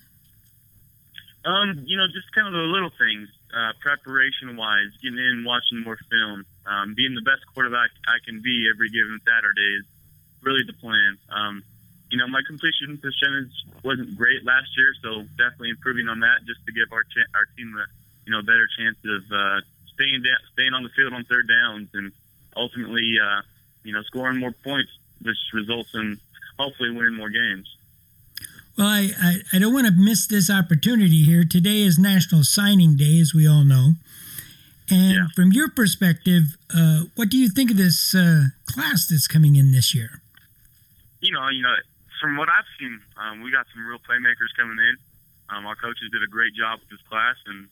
Um, 1.44 1.84
you 1.86 1.96
know, 1.96 2.06
just 2.06 2.32
kind 2.32 2.46
of 2.46 2.54
the 2.54 2.66
little 2.72 2.90
things, 2.90 3.28
uh, 3.52 3.72
preparation 3.80 4.56
wise, 4.56 4.90
getting 5.02 5.18
in, 5.18 5.44
watching 5.44 5.84
more 5.84 5.98
film, 6.10 6.46
um, 6.66 6.94
being 6.94 7.14
the 7.14 7.20
best 7.20 7.44
quarterback 7.52 7.90
I 8.06 8.16
can 8.24 8.40
be 8.40 8.68
every 8.72 8.88
given 8.88 9.20
Saturday 9.26 9.76
is 9.76 9.84
really 10.42 10.62
the 10.66 10.72
plan. 10.72 11.18
Um, 11.28 11.62
you 12.10 12.18
know, 12.18 12.28
my 12.28 12.40
completion 12.46 12.96
percentage 12.96 13.52
wasn't 13.82 14.16
great 14.16 14.44
last 14.44 14.76
year, 14.76 14.94
so 15.02 15.22
definitely 15.36 15.70
improving 15.70 16.08
on 16.08 16.20
that 16.20 16.46
just 16.46 16.64
to 16.66 16.72
give 16.72 16.92
our 16.92 17.02
cha- 17.02 17.30
our 17.34 17.44
team 17.56 17.74
a 17.76 17.84
you 18.24 18.32
know 18.32 18.40
better 18.40 18.68
chance 18.78 18.96
of 19.04 19.22
uh, 19.32 19.60
staying 19.92 20.22
da- 20.22 20.44
staying 20.52 20.72
on 20.72 20.82
the 20.82 20.88
field 20.90 21.12
on 21.12 21.24
third 21.24 21.48
downs 21.48 21.88
and 21.92 22.12
ultimately 22.56 23.18
uh, 23.20 23.42
you 23.82 23.92
know 23.92 24.02
scoring 24.02 24.38
more 24.38 24.52
points 24.52 24.92
which 25.24 25.36
results 25.52 25.90
in 25.94 26.20
hopefully 26.58 26.90
winning 26.90 27.14
more 27.14 27.30
games. 27.30 27.66
Well, 28.76 28.86
I, 28.88 29.10
I, 29.20 29.34
I 29.54 29.58
don't 29.58 29.72
want 29.72 29.86
to 29.86 29.92
miss 29.92 30.26
this 30.26 30.50
opportunity 30.50 31.22
here. 31.22 31.44
Today 31.44 31.82
is 31.82 31.98
National 31.98 32.42
Signing 32.44 32.96
Day, 32.96 33.18
as 33.20 33.32
we 33.34 33.48
all 33.48 33.64
know. 33.64 33.92
And 34.90 35.14
Yeah. 35.14 35.26
from 35.34 35.52
your 35.52 35.70
perspective, 35.70 36.56
uh, 36.74 37.04
what 37.14 37.30
do 37.30 37.38
you 37.38 37.48
think 37.48 37.70
of 37.70 37.76
this 37.76 38.14
uh, 38.14 38.48
class 38.66 39.06
that's 39.06 39.26
coming 39.26 39.56
in 39.56 39.72
this 39.72 39.94
year? 39.94 40.20
you 41.20 41.32
know, 41.32 41.48
you 41.48 41.62
know, 41.62 41.72
from 42.20 42.36
what 42.36 42.50
I've 42.50 42.68
seen, 42.78 43.00
um, 43.16 43.40
we 43.40 43.50
got 43.50 43.64
some 43.72 43.86
real 43.86 43.96
playmakers 43.98 44.52
coming 44.58 44.76
in. 44.78 44.94
Um, 45.48 45.64
our 45.64 45.74
coaches 45.74 46.10
did 46.12 46.22
a 46.22 46.26
great 46.26 46.52
job 46.54 46.80
with 46.80 46.90
this 46.90 47.00
class, 47.08 47.36
and 47.46 47.66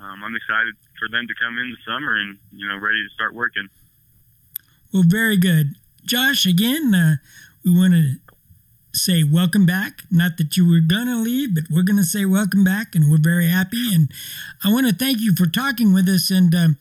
um, 0.00 0.24
I'm 0.24 0.34
excited 0.34 0.72
for 0.98 1.10
them 1.10 1.26
to 1.28 1.34
come 1.34 1.58
in 1.58 1.68
the 1.70 1.76
summer 1.84 2.16
and 2.16 2.38
you 2.50 2.66
know 2.66 2.78
ready 2.78 3.02
to 3.06 3.10
start 3.12 3.34
working. 3.34 3.68
Well, 4.90 5.02
very 5.06 5.36
good. 5.36 5.74
Josh, 6.04 6.46
again, 6.46 6.94
uh, 6.94 7.16
we 7.64 7.70
want 7.74 7.94
to 7.94 8.14
say 8.92 9.24
welcome 9.24 9.66
back. 9.66 10.02
Not 10.10 10.36
that 10.38 10.56
you 10.56 10.68
were 10.68 10.80
going 10.80 11.06
to 11.06 11.16
leave, 11.16 11.54
but 11.54 11.64
we're 11.70 11.82
going 11.82 11.96
to 11.96 12.04
say 12.04 12.24
welcome 12.24 12.62
back, 12.64 12.94
and 12.94 13.10
we're 13.10 13.18
very 13.20 13.48
happy. 13.48 13.94
And 13.94 14.10
I 14.62 14.70
want 14.72 14.86
to 14.88 14.94
thank 14.94 15.20
you 15.20 15.34
for 15.34 15.46
talking 15.46 15.92
with 15.92 16.08
us 16.08 16.30
and 16.30 16.54
um, 16.54 16.76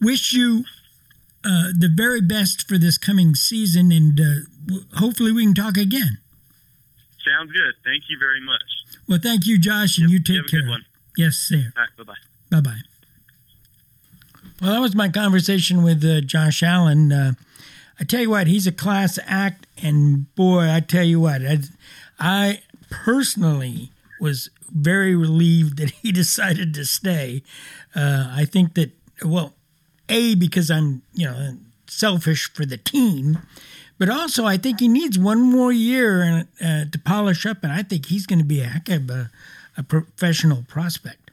wish 0.00 0.32
you 0.32 0.64
uh, 1.44 1.72
the 1.76 1.90
very 1.92 2.20
best 2.20 2.68
for 2.68 2.78
this 2.78 2.96
coming 2.98 3.34
season. 3.34 3.90
And 3.90 4.20
uh, 4.20 4.76
hopefully 4.98 5.32
we 5.32 5.44
can 5.44 5.54
talk 5.54 5.76
again. 5.76 6.18
Sounds 7.24 7.52
good. 7.52 7.74
Thank 7.84 8.04
you 8.08 8.18
very 8.18 8.40
much. 8.40 8.62
Well, 9.08 9.18
thank 9.22 9.46
you, 9.46 9.58
Josh, 9.58 9.98
and 9.98 10.08
you 10.08 10.18
You 10.18 10.22
take 10.22 10.36
have 10.36 10.44
a 10.44 10.48
care. 10.48 10.60
good 10.62 10.68
one. 10.68 10.84
Yes, 11.16 11.36
sir. 11.36 11.72
Right, 11.76 11.88
bye 11.98 12.04
bye. 12.04 12.14
Bye 12.50 12.60
bye. 12.60 12.80
Well, 14.60 14.72
that 14.72 14.80
was 14.80 14.94
my 14.94 15.08
conversation 15.08 15.82
with 15.82 16.04
uh, 16.04 16.20
Josh 16.20 16.62
Allen. 16.62 17.10
I 18.02 18.04
tell 18.04 18.20
you 18.20 18.30
what, 18.30 18.48
he's 18.48 18.66
a 18.66 18.72
class 18.72 19.16
act, 19.26 19.68
and 19.80 20.34
boy, 20.34 20.68
I 20.68 20.80
tell 20.80 21.04
you 21.04 21.20
what, 21.20 21.40
I, 21.46 21.58
I 22.18 22.60
personally 22.90 23.92
was 24.20 24.50
very 24.68 25.14
relieved 25.14 25.78
that 25.78 25.90
he 25.90 26.10
decided 26.12 26.74
to 26.74 26.84
stay. 26.84 27.44
Uh, 27.94 28.26
I 28.34 28.44
think 28.44 28.74
that, 28.74 28.90
well, 29.24 29.54
a 30.08 30.34
because 30.34 30.68
I'm 30.68 31.02
you 31.14 31.26
know 31.26 31.58
selfish 31.86 32.52
for 32.52 32.66
the 32.66 32.76
team, 32.76 33.38
but 33.98 34.10
also 34.10 34.46
I 34.46 34.56
think 34.56 34.80
he 34.80 34.88
needs 34.88 35.16
one 35.16 35.40
more 35.40 35.70
year 35.70 36.48
uh, 36.60 36.86
to 36.90 36.98
polish 37.04 37.46
up, 37.46 37.62
and 37.62 37.72
I 37.72 37.84
think 37.84 38.06
he's 38.06 38.26
going 38.26 38.40
to 38.40 38.44
be 38.44 38.62
a 38.62 38.66
heck 38.66 38.88
of 38.88 39.10
a, 39.10 39.30
a 39.76 39.84
professional 39.84 40.64
prospect. 40.66 41.30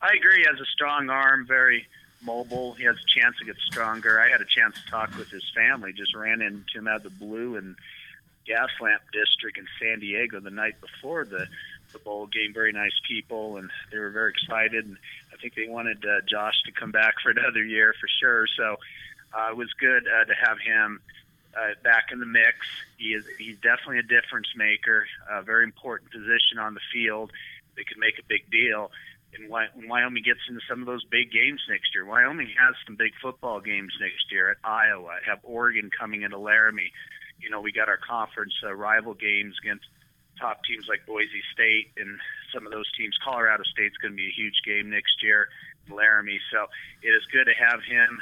I 0.00 0.14
agree. 0.16 0.38
He 0.38 0.46
has 0.48 0.58
a 0.58 0.70
strong 0.72 1.10
arm, 1.10 1.46
very 1.46 1.86
mobile. 2.26 2.74
He 2.74 2.84
has 2.84 2.96
a 2.96 3.20
chance 3.20 3.38
to 3.38 3.44
get 3.44 3.56
stronger. 3.58 4.20
I 4.20 4.28
had 4.28 4.40
a 4.40 4.44
chance 4.44 4.74
to 4.82 4.90
talk 4.90 5.16
with 5.16 5.30
his 5.30 5.44
family. 5.54 5.92
Just 5.92 6.14
ran 6.14 6.42
into 6.42 6.78
him 6.78 6.88
out 6.88 6.96
of 6.96 7.02
the 7.04 7.10
blue 7.10 7.56
in 7.56 7.76
Gaslamp 8.46 9.00
District 9.12 9.56
in 9.56 9.66
San 9.80 10.00
Diego 10.00 10.40
the 10.40 10.50
night 10.50 10.80
before 10.80 11.24
the 11.24 11.46
the 11.92 11.98
bowl 12.00 12.26
game. 12.26 12.52
Very 12.52 12.72
nice 12.72 12.98
people, 13.08 13.56
and 13.56 13.70
they 13.90 13.98
were 13.98 14.10
very 14.10 14.30
excited. 14.30 14.84
And 14.84 14.96
I 15.32 15.36
think 15.40 15.54
they 15.54 15.68
wanted 15.68 16.04
uh, 16.04 16.20
Josh 16.28 16.62
to 16.66 16.72
come 16.72 16.90
back 16.90 17.14
for 17.22 17.30
another 17.30 17.64
year 17.64 17.94
for 18.00 18.08
sure. 18.20 18.46
So 18.56 18.76
uh, 19.32 19.50
it 19.50 19.56
was 19.56 19.72
good 19.78 20.06
uh, 20.06 20.24
to 20.24 20.34
have 20.34 20.58
him 20.58 21.00
uh, 21.56 21.74
back 21.82 22.06
in 22.12 22.20
the 22.20 22.26
mix. 22.26 22.56
He 22.98 23.14
is 23.14 23.24
he's 23.38 23.56
definitely 23.56 23.98
a 23.98 24.02
difference 24.02 24.48
maker. 24.56 25.06
A 25.30 25.42
very 25.42 25.64
important 25.64 26.10
position 26.10 26.58
on 26.58 26.74
the 26.74 26.80
field. 26.92 27.32
They 27.76 27.84
could 27.84 27.98
make 27.98 28.18
a 28.18 28.24
big 28.26 28.50
deal. 28.50 28.90
And 29.38 29.88
Wyoming 29.88 30.22
gets 30.22 30.40
into 30.48 30.60
some 30.68 30.80
of 30.80 30.86
those 30.86 31.04
big 31.04 31.30
games 31.30 31.60
next 31.68 31.94
year, 31.94 32.04
Wyoming 32.04 32.48
has 32.58 32.74
some 32.86 32.96
big 32.96 33.12
football 33.20 33.60
games 33.60 33.92
next 34.00 34.30
year 34.30 34.50
at 34.50 34.56
Iowa. 34.64 35.18
Have 35.26 35.40
Oregon 35.42 35.90
coming 35.96 36.22
into 36.22 36.38
Laramie. 36.38 36.92
You 37.40 37.50
know, 37.50 37.60
we 37.60 37.72
got 37.72 37.88
our 37.88 37.98
conference 37.98 38.54
uh, 38.64 38.74
rival 38.74 39.14
games 39.14 39.56
against 39.62 39.84
top 40.40 40.64
teams 40.64 40.86
like 40.88 41.06
Boise 41.06 41.42
State 41.52 41.92
and 41.96 42.18
some 42.52 42.66
of 42.66 42.72
those 42.72 42.90
teams. 42.96 43.16
Colorado 43.24 43.62
State's 43.64 43.96
going 43.96 44.12
to 44.12 44.16
be 44.16 44.28
a 44.28 44.34
huge 44.36 44.60
game 44.64 44.90
next 44.90 45.22
year 45.22 45.48
in 45.88 45.94
Laramie. 45.94 46.40
So 46.50 46.66
it 47.02 47.08
is 47.08 47.24
good 47.32 47.44
to 47.44 47.54
have 47.54 47.82
him 47.82 48.20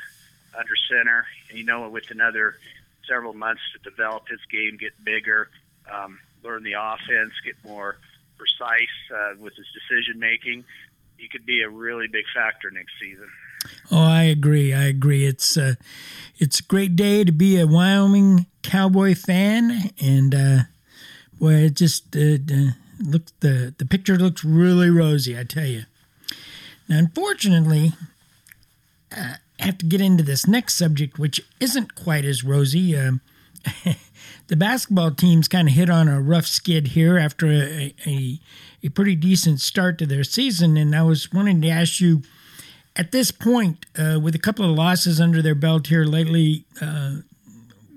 under 0.56 0.74
center. 0.88 1.26
And 1.48 1.58
you 1.58 1.64
know, 1.64 1.88
with 1.88 2.10
another 2.10 2.56
several 3.08 3.34
months 3.34 3.62
to 3.74 3.90
develop 3.90 4.28
his 4.28 4.40
game, 4.50 4.76
get 4.78 4.92
bigger, 5.04 5.48
um, 5.92 6.18
learn 6.42 6.62
the 6.62 6.74
offense, 6.74 7.32
get 7.44 7.56
more 7.64 7.96
precise 8.36 8.94
uh, 9.14 9.34
with 9.38 9.54
his 9.56 9.66
decision 9.72 10.18
making. 10.18 10.64
He 11.16 11.28
could 11.28 11.46
be 11.46 11.62
a 11.62 11.68
really 11.68 12.06
big 12.06 12.24
factor 12.34 12.70
next 12.70 12.92
season. 13.00 13.28
Oh, 13.90 14.02
I 14.02 14.24
agree. 14.24 14.74
I 14.74 14.84
agree. 14.84 15.26
It's 15.26 15.56
uh, 15.56 15.74
it's 16.38 16.60
a 16.60 16.64
great 16.64 16.96
day 16.96 17.24
to 17.24 17.32
be 17.32 17.58
a 17.58 17.66
Wyoming 17.66 18.46
Cowboy 18.62 19.14
fan, 19.14 19.90
and 20.00 20.34
uh, 20.34 20.58
boy, 21.38 21.54
it 21.54 21.74
just 21.74 22.14
uh, 22.16 22.38
uh, 22.52 22.72
looks 23.00 23.32
the 23.40 23.74
the 23.78 23.86
picture 23.86 24.16
looks 24.16 24.44
really 24.44 24.90
rosy. 24.90 25.38
I 25.38 25.44
tell 25.44 25.66
you. 25.66 25.84
Now, 26.88 26.98
unfortunately, 26.98 27.92
uh, 29.16 29.34
I 29.60 29.64
have 29.64 29.78
to 29.78 29.86
get 29.86 30.00
into 30.00 30.22
this 30.22 30.46
next 30.46 30.74
subject, 30.74 31.18
which 31.18 31.40
isn't 31.60 31.94
quite 31.94 32.24
as 32.24 32.44
rosy. 32.44 32.96
Um, 32.96 33.20
the 34.48 34.56
basketball 34.56 35.12
team's 35.12 35.48
kind 35.48 35.68
of 35.68 35.74
hit 35.74 35.88
on 35.88 36.08
a 36.08 36.20
rough 36.20 36.46
skid 36.46 36.88
here 36.88 37.18
after 37.18 37.46
a, 37.46 37.94
a 38.06 38.38
a 38.84 38.90
pretty 38.90 39.16
decent 39.16 39.60
start 39.60 39.98
to 39.98 40.06
their 40.06 40.24
season, 40.24 40.76
and 40.76 40.94
I 40.94 41.02
was 41.02 41.32
wanting 41.32 41.62
to 41.62 41.68
ask 41.68 42.00
you 42.00 42.22
at 42.96 43.10
this 43.10 43.30
point, 43.30 43.86
uh, 43.98 44.20
with 44.22 44.34
a 44.34 44.38
couple 44.38 44.64
of 44.64 44.76
losses 44.76 45.20
under 45.20 45.42
their 45.42 45.54
belt 45.54 45.88
here 45.88 46.04
lately, 46.04 46.64
uh, 46.80 47.16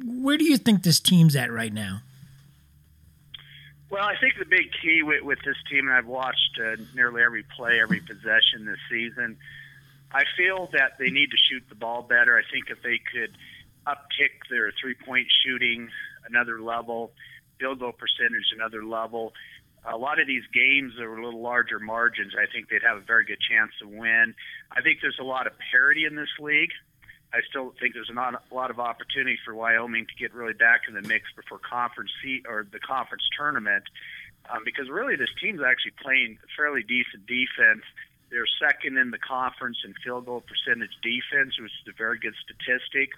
where 0.03 0.37
do 0.37 0.45
you 0.45 0.57
think 0.57 0.83
this 0.83 0.99
team's 0.99 1.35
at 1.35 1.51
right 1.51 1.73
now? 1.73 2.01
Well, 3.89 4.03
I 4.03 4.15
think 4.19 4.33
the 4.39 4.45
big 4.45 4.71
key 4.81 5.03
with, 5.03 5.23
with 5.23 5.39
this 5.45 5.55
team, 5.69 5.87
and 5.87 5.95
I've 5.95 6.07
watched 6.07 6.59
uh, 6.59 6.77
nearly 6.95 7.21
every 7.21 7.43
play, 7.43 7.79
every 7.79 7.99
possession 7.99 8.65
this 8.65 8.79
season. 8.89 9.37
I 10.11 10.23
feel 10.35 10.69
that 10.73 10.97
they 10.97 11.09
need 11.09 11.31
to 11.31 11.37
shoot 11.37 11.63
the 11.69 11.75
ball 11.75 12.01
better. 12.01 12.37
I 12.37 12.43
think 12.51 12.69
if 12.69 12.81
they 12.81 12.99
could 12.99 13.31
uptick 13.85 14.49
their 14.49 14.71
three-point 14.81 15.27
shooting 15.43 15.89
another 16.27 16.59
level, 16.59 17.11
field 17.59 17.79
goal 17.79 17.91
percentage 17.91 18.51
another 18.53 18.83
level. 18.83 19.33
A 19.85 19.97
lot 19.97 20.19
of 20.19 20.27
these 20.27 20.43
games 20.53 20.99
are 20.99 21.17
a 21.17 21.23
little 21.23 21.41
larger 21.41 21.79
margins. 21.79 22.33
I 22.35 22.51
think 22.51 22.69
they'd 22.69 22.83
have 22.83 22.97
a 22.97 23.01
very 23.01 23.25
good 23.25 23.39
chance 23.39 23.71
to 23.81 23.87
win. 23.87 24.33
I 24.71 24.81
think 24.81 24.99
there's 25.01 25.19
a 25.19 25.23
lot 25.23 25.47
of 25.47 25.53
parity 25.71 26.05
in 26.05 26.15
this 26.15 26.29
league. 26.39 26.71
I 27.33 27.39
still 27.49 27.73
think 27.79 27.93
there's 27.93 28.11
not 28.13 28.41
a 28.49 28.55
lot 28.55 28.71
of 28.71 28.79
opportunity 28.79 29.37
for 29.43 29.53
Wyoming 29.53 30.05
to 30.05 30.15
get 30.15 30.33
really 30.33 30.53
back 30.53 30.81
in 30.87 30.93
the 30.93 31.01
mix 31.01 31.25
before 31.35 31.59
conference 31.59 32.11
seat 32.23 32.45
or 32.47 32.65
the 32.71 32.79
conference 32.79 33.23
tournament, 33.37 33.83
um, 34.49 34.63
because 34.63 34.89
really 34.89 35.15
this 35.15 35.29
team's 35.41 35.61
actually 35.61 35.91
playing 36.01 36.37
fairly 36.55 36.83
decent 36.83 37.27
defense. 37.27 37.83
They're 38.29 38.47
second 38.59 38.97
in 38.97 39.11
the 39.11 39.17
conference 39.17 39.77
in 39.85 39.93
field 40.03 40.25
goal 40.25 40.41
percentage 40.41 40.95
defense, 41.01 41.59
which 41.59 41.71
is 41.71 41.87
a 41.87 41.97
very 41.97 42.19
good 42.19 42.35
statistic. 42.43 43.11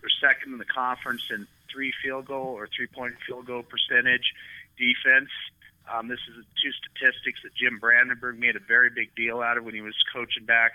They're 0.00 0.10
second 0.20 0.52
in 0.52 0.58
the 0.58 0.64
conference 0.64 1.22
in 1.30 1.46
three 1.70 1.92
field 2.02 2.26
goal 2.26 2.54
or 2.54 2.68
three 2.68 2.86
point 2.86 3.14
field 3.26 3.46
goal 3.46 3.62
percentage 3.62 4.32
defense. 4.78 5.30
Um, 5.92 6.08
this 6.08 6.20
is 6.28 6.44
two 6.62 6.72
statistics 6.72 7.40
that 7.42 7.54
Jim 7.54 7.78
Brandenburg 7.78 8.38
made 8.38 8.56
a 8.56 8.60
very 8.60 8.90
big 8.90 9.14
deal 9.14 9.40
out 9.40 9.56
of 9.56 9.64
when 9.64 9.74
he 9.74 9.80
was 9.80 9.94
coaching 10.12 10.44
back 10.44 10.72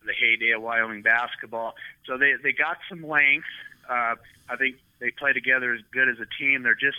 in 0.00 0.06
the 0.06 0.14
heyday 0.14 0.52
of 0.52 0.62
Wyoming 0.62 1.02
basketball. 1.02 1.74
So 2.06 2.16
they 2.16 2.34
they 2.42 2.52
got 2.52 2.78
some 2.88 3.06
length. 3.06 3.46
Uh, 3.88 4.16
I 4.48 4.56
think 4.56 4.76
they 5.00 5.10
play 5.10 5.32
together 5.32 5.74
as 5.74 5.80
good 5.92 6.08
as 6.08 6.16
a 6.18 6.26
team. 6.38 6.62
They're 6.62 6.74
just 6.74 6.98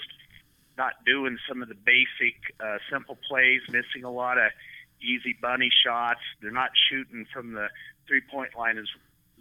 not 0.77 0.93
doing 1.05 1.37
some 1.47 1.61
of 1.61 1.69
the 1.69 1.75
basic, 1.75 2.35
uh, 2.59 2.77
simple 2.91 3.17
plays, 3.27 3.61
missing 3.69 4.03
a 4.03 4.11
lot 4.11 4.37
of 4.37 4.51
easy 5.01 5.35
bunny 5.39 5.69
shots. 5.85 6.19
They're 6.41 6.51
not 6.51 6.71
shooting 6.89 7.25
from 7.33 7.53
the 7.53 7.69
three 8.07 8.21
point 8.21 8.55
line 8.55 8.77
as 8.77 8.87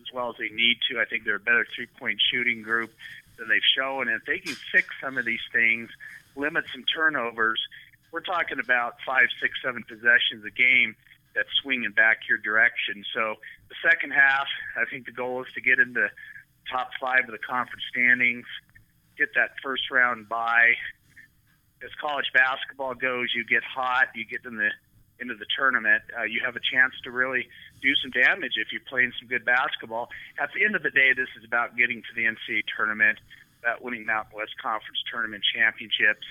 as 0.00 0.12
well 0.12 0.30
as 0.30 0.36
they 0.38 0.48
need 0.54 0.78
to. 0.90 1.00
I 1.00 1.04
think 1.04 1.24
they're 1.24 1.36
a 1.36 1.40
better 1.40 1.66
three 1.74 1.88
point 1.98 2.20
shooting 2.30 2.62
group 2.62 2.92
than 3.38 3.48
they've 3.48 3.60
shown. 3.76 4.08
And 4.08 4.20
if 4.20 4.26
they 4.26 4.38
can 4.38 4.54
fix 4.72 4.88
some 5.02 5.18
of 5.18 5.24
these 5.24 5.44
things, 5.52 5.90
limit 6.36 6.64
some 6.72 6.84
turnovers, 6.84 7.60
we're 8.14 8.22
talking 8.22 8.60
about 8.62 8.94
five, 9.04 9.26
six, 9.42 9.58
seven 9.58 9.82
possessions 9.82 10.46
a 10.46 10.54
game 10.54 10.94
that's 11.34 11.50
swinging 11.60 11.90
back 11.90 12.30
your 12.30 12.38
direction. 12.38 13.02
So 13.10 13.34
the 13.66 13.74
second 13.82 14.12
half, 14.14 14.46
I 14.78 14.86
think 14.88 15.06
the 15.06 15.12
goal 15.12 15.42
is 15.42 15.50
to 15.58 15.60
get 15.60 15.80
into 15.82 16.06
top 16.70 16.90
five 17.02 17.26
of 17.26 17.34
the 17.34 17.42
conference 17.42 17.82
standings, 17.90 18.46
get 19.18 19.34
that 19.34 19.58
first 19.64 19.90
round 19.90 20.28
bye. 20.28 20.78
As 21.82 21.90
college 22.00 22.30
basketball 22.32 22.94
goes, 22.94 23.34
you 23.34 23.44
get 23.44 23.66
hot, 23.66 24.14
you 24.14 24.24
get 24.24 24.46
in 24.46 24.56
the 24.56 24.70
into 25.18 25.34
the 25.34 25.46
tournament, 25.58 26.02
uh, 26.18 26.22
you 26.22 26.42
have 26.44 26.56
a 26.56 26.64
chance 26.72 26.94
to 27.02 27.10
really 27.10 27.46
do 27.82 27.94
some 28.02 28.10
damage 28.10 28.58
if 28.58 28.70
you're 28.74 28.82
playing 28.86 29.12
some 29.18 29.28
good 29.28 29.44
basketball. 29.44 30.08
At 30.42 30.50
the 30.54 30.64
end 30.64 30.74
of 30.74 30.82
the 30.82 30.90
day, 30.90 31.14
this 31.14 31.30
is 31.38 31.44
about 31.46 31.76
getting 31.76 32.02
to 32.02 32.12
the 32.14 32.26
NCAA 32.26 32.62
tournament, 32.76 33.18
about 33.62 33.82
winning 33.82 34.06
Mountain 34.06 34.34
West 34.34 34.58
Conference 34.58 34.98
tournament 35.06 35.44
championships, 35.54 36.26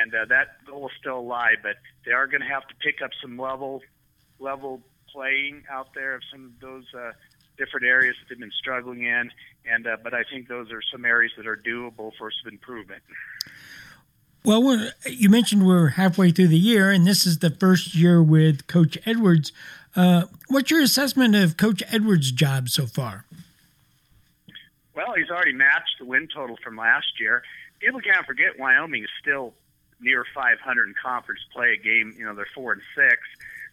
and 0.00 0.14
uh, 0.14 0.24
that 0.26 0.64
goal 0.66 0.88
is 0.88 0.92
still 0.98 1.18
alive. 1.18 1.58
But 1.62 1.76
they 2.04 2.12
are 2.12 2.26
going 2.26 2.40
to 2.40 2.46
have 2.46 2.66
to 2.68 2.74
pick 2.76 3.02
up 3.02 3.10
some 3.20 3.38
level 3.38 3.82
level 4.38 4.80
playing 5.12 5.64
out 5.70 5.88
there 5.94 6.14
of 6.14 6.22
some 6.30 6.46
of 6.46 6.60
those 6.60 6.84
uh, 6.94 7.12
different 7.58 7.86
areas 7.86 8.16
that 8.20 8.28
they've 8.28 8.40
been 8.40 8.52
struggling 8.58 9.04
in. 9.04 9.30
And 9.70 9.86
uh, 9.86 9.96
but 10.02 10.14
I 10.14 10.24
think 10.24 10.48
those 10.48 10.72
are 10.72 10.82
some 10.90 11.04
areas 11.04 11.32
that 11.36 11.46
are 11.46 11.56
doable 11.56 12.12
for 12.18 12.30
some 12.42 12.52
improvement. 12.52 13.02
well, 14.44 14.62
we're, 14.62 14.92
you 15.06 15.28
mentioned 15.28 15.66
we're 15.66 15.88
halfway 15.88 16.30
through 16.30 16.48
the 16.48 16.58
year, 16.58 16.90
and 16.90 17.06
this 17.06 17.26
is 17.26 17.38
the 17.38 17.50
first 17.50 17.94
year 17.94 18.22
with 18.22 18.66
Coach 18.66 18.98
Edwards. 19.04 19.52
Uh, 19.94 20.24
what's 20.48 20.70
your 20.70 20.80
assessment 20.80 21.34
of 21.34 21.56
Coach 21.56 21.82
Edwards' 21.90 22.30
job 22.32 22.68
so 22.68 22.86
far? 22.86 23.26
Well, 24.94 25.14
he's 25.16 25.30
already 25.30 25.52
matched 25.52 25.96
the 25.98 26.04
win 26.04 26.28
total 26.32 26.56
from 26.62 26.76
last 26.76 27.18
year. 27.18 27.42
People 27.80 28.00
can't 28.00 28.24
forget 28.26 28.58
Wyoming 28.58 29.04
is 29.04 29.10
still 29.20 29.54
near 30.00 30.24
500 30.34 30.88
in 30.88 30.94
conference 31.02 31.40
play. 31.52 31.74
A 31.74 31.76
game, 31.76 32.14
you 32.18 32.24
know, 32.24 32.34
they're 32.34 32.46
four 32.54 32.72
and 32.72 32.82
six, 32.94 33.18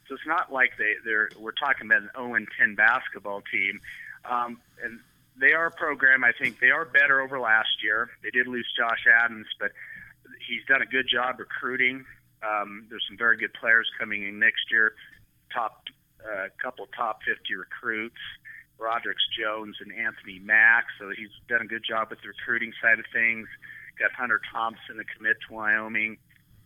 so 0.07 0.15
it's 0.15 0.27
not 0.27 0.51
like 0.51 0.71
they 0.77 0.93
they're 1.03 1.29
we're 1.39 1.51
talking 1.51 1.87
about 1.87 2.03
an 2.03 2.09
0 2.15 2.35
and 2.35 2.47
10 2.59 2.75
basketball 2.75 3.41
team. 3.51 3.81
Um, 4.29 4.59
and 4.83 4.99
they 5.39 5.53
are 5.53 5.67
a 5.67 5.71
program. 5.71 6.23
I 6.23 6.31
think 6.31 6.59
they 6.59 6.71
are 6.71 6.85
better 6.85 7.21
over 7.21 7.39
last 7.39 7.83
year. 7.83 8.09
They 8.23 8.31
did 8.31 8.47
lose 8.47 8.67
Josh 8.77 9.05
Adams, 9.23 9.47
but 9.59 9.71
he's 10.47 10.65
done 10.67 10.81
a 10.81 10.85
good 10.85 11.07
job 11.07 11.39
recruiting. 11.39 12.05
Um, 12.43 12.85
there's 12.89 13.05
some 13.07 13.17
very 13.17 13.37
good 13.37 13.53
players 13.53 13.87
coming 13.99 14.23
in 14.23 14.39
next 14.39 14.71
year. 14.71 14.93
Top 15.53 15.83
a 16.25 16.45
uh, 16.45 16.47
couple 16.61 16.87
top 16.97 17.19
50 17.23 17.55
recruits, 17.55 18.19
Roderick 18.79 19.17
Jones 19.39 19.77
and 19.79 19.91
Anthony 19.93 20.39
Mack. 20.39 20.85
So 20.99 21.09
he's 21.15 21.29
done 21.47 21.61
a 21.61 21.67
good 21.67 21.83
job 21.87 22.09
with 22.09 22.21
the 22.21 22.29
recruiting 22.29 22.73
side 22.81 22.99
of 22.99 23.05
things. 23.13 23.47
Got 23.99 24.12
Hunter 24.12 24.41
Thompson 24.51 24.97
to 24.97 25.03
commit 25.03 25.38
to 25.47 25.53
Wyoming 25.53 26.17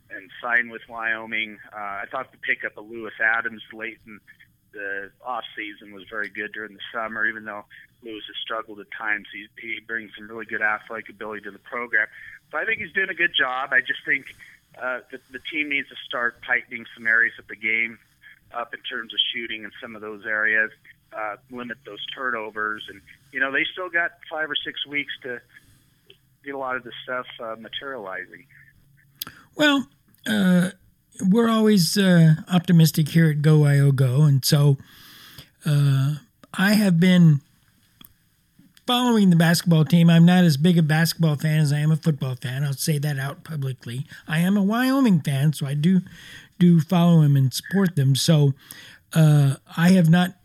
and 0.10 0.30
sign 0.42 0.70
with 0.70 0.82
Wyoming. 0.90 1.58
Uh, 1.74 1.78
I 1.78 2.06
thought 2.12 2.32
the 2.32 2.38
pickup 2.38 2.78
of 2.78 2.90
Lewis 2.90 3.14
Adams 3.22 3.62
late 3.74 3.98
in 4.06 4.20
the 4.74 5.12
off 5.26 5.44
season 5.56 5.94
was 5.94 6.04
very 6.10 6.30
good 6.30 6.52
during 6.54 6.74
the 6.74 6.84
summer, 6.94 7.26
even 7.26 7.46
though 7.46 7.66
Lewis 8.04 8.24
has 8.28 8.36
struggled 8.42 8.80
at 8.80 8.88
times. 8.98 9.28
He, 9.34 9.48
he 9.62 9.80
brings 9.86 10.12
some 10.18 10.28
really 10.28 10.46
good 10.46 10.62
athletic 10.62 11.10
ability 11.10 11.42
to 11.44 11.52
the 11.52 11.60
program. 11.60 12.08
So 12.52 12.58
I 12.58 12.66
think 12.66 12.80
he's 12.80 12.92
doing 12.92 13.10
a 13.10 13.16
good 13.16 13.34
job. 13.38 13.72
I 13.72 13.80
just 13.80 14.04
think 14.06 14.26
uh, 14.82 15.00
the, 15.12 15.20
the 15.32 15.40
team 15.52 15.70
needs 15.70 15.90
to 15.90 15.96
start 16.08 16.42
tightening 16.46 16.86
some 16.96 17.08
areas 17.08 17.34
of 17.40 17.48
the 17.48 17.56
game 17.56 18.00
up 18.54 18.74
in 18.74 18.82
terms 18.82 19.14
of 19.14 19.20
shooting 19.34 19.64
in 19.64 19.72
some 19.82 19.96
of 19.96 20.02
those 20.02 20.26
areas, 20.26 20.72
uh, 21.14 21.36
limit 21.50 21.78
those 21.86 22.06
turnovers, 22.14 22.84
and 22.90 23.02
you 23.32 23.40
know 23.40 23.52
they 23.52 23.64
still 23.72 23.90
got 23.90 24.12
five 24.30 24.50
or 24.50 24.56
six 24.56 24.86
weeks 24.86 25.14
to 25.24 25.42
get 26.44 26.56
a 26.56 26.58
lot 26.58 26.76
of 26.76 26.84
this 26.84 26.94
stuff 27.04 27.26
uh, 27.40 27.56
materializing. 27.60 28.46
Well, 29.56 29.88
uh, 30.28 30.72
we're 31.22 31.50
always 31.50 31.98
uh, 31.98 32.36
optimistic 32.52 33.10
here 33.10 33.30
at 33.30 33.42
Go 33.42 33.66
IO 33.66 33.92
Go, 33.92 34.24
and 34.24 34.44
so 34.44 34.78
uh, 35.66 36.16
I 36.54 36.74
have 36.74 37.00
been 37.00 37.42
following 38.88 39.30
the 39.30 39.36
basketball 39.36 39.86
team. 39.86 40.10
I'm 40.10 40.26
not 40.26 40.44
as 40.44 40.58
big 40.58 40.78
a 40.78 40.84
basketball 40.84 41.36
fan 41.36 41.60
as 41.60 41.72
I 41.72 41.80
am 41.80 41.92
a 41.92 41.96
football 41.96 42.36
fan. 42.36 42.64
I'll 42.64 42.74
say 42.74 42.98
that 42.98 43.20
out 43.20 43.44
publicly. 43.44 44.06
I 44.28 44.40
am 44.40 44.58
a 44.58 44.64
Wyoming 44.64 45.22
fan, 45.22 45.54
so 45.54 45.66
I 45.66 45.74
do 45.76 46.02
do 46.60 46.80
follow 46.80 47.22
them 47.22 47.36
and 47.36 47.54
support 47.54 47.96
them. 47.96 48.16
So 48.16 48.54
uh, 49.14 49.56
I 49.78 49.90
have 49.90 50.10
not 50.10 50.36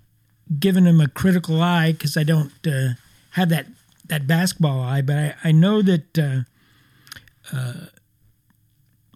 given 0.59 0.85
them 0.85 1.01
a 1.01 1.09
critical 1.09 1.61
eye 1.61 1.93
because 1.93 2.17
I 2.17 2.23
don't 2.23 2.53
uh, 2.67 2.91
have 3.33 3.49
that 3.51 3.67
that 4.09 4.27
basketball 4.27 4.81
eye, 4.81 5.03
but 5.03 5.17
I, 5.17 5.35
I 5.45 5.53
know 5.53 5.83
that 5.83 6.19
uh, 6.19 6.41
uh, 7.53 7.87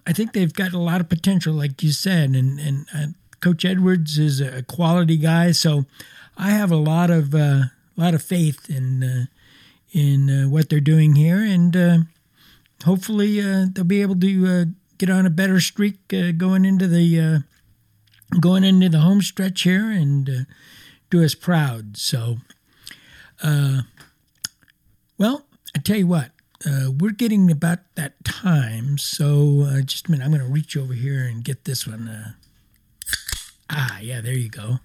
I 0.06 0.12
think 0.12 0.32
they've 0.32 0.52
got 0.52 0.72
a 0.72 0.78
lot 0.78 1.00
of 1.00 1.08
potential, 1.08 1.54
like 1.54 1.82
you 1.82 1.92
said, 1.92 2.30
and 2.30 2.58
and 2.58 2.86
uh, 2.94 3.06
Coach 3.40 3.64
Edwards 3.64 4.18
is 4.18 4.40
a 4.40 4.62
quality 4.62 5.16
guy, 5.16 5.52
so 5.52 5.84
I 6.36 6.50
have 6.50 6.70
a 6.70 6.76
lot 6.76 7.10
of 7.10 7.34
uh, 7.34 7.64
lot 7.96 8.14
of 8.14 8.22
faith 8.22 8.68
in 8.68 9.02
uh, 9.02 9.26
in 9.92 10.30
uh, 10.30 10.48
what 10.48 10.68
they're 10.68 10.80
doing 10.80 11.14
here, 11.14 11.38
and 11.38 12.08
hopefully 12.84 13.40
they'll 13.40 13.84
be 13.84 14.02
able 14.02 14.18
to 14.18 14.74
get 14.98 15.10
on 15.10 15.26
a 15.26 15.30
better 15.30 15.60
streak 15.60 15.96
going 16.36 16.64
into 16.64 16.86
the 16.86 17.44
going 18.40 18.64
into 18.64 18.88
the 18.88 19.00
home 19.00 19.20
stretch 19.22 19.62
here 19.62 19.90
and 19.90 20.46
do 21.10 21.24
us 21.24 21.34
proud. 21.34 21.96
So, 21.96 22.38
well, 25.20 25.44
I 25.76 25.78
tell 25.80 25.98
you 25.98 26.06
what, 26.06 26.30
uh, 26.66 26.90
we're 26.98 27.12
getting 27.12 27.50
about 27.50 27.80
that 27.94 28.24
time. 28.24 28.96
So 28.96 29.66
uh, 29.68 29.82
just 29.82 30.08
a 30.08 30.10
minute, 30.10 30.24
I'm 30.24 30.30
going 30.30 30.42
to 30.42 30.50
reach 30.50 30.78
over 30.78 30.94
here 30.94 31.24
and 31.24 31.44
get 31.44 31.66
this 31.66 31.86
one. 31.86 32.08
Uh, 32.08 32.32
ah, 33.68 33.98
yeah, 34.00 34.22
there 34.22 34.32
you 34.32 34.48
go. 34.48 34.78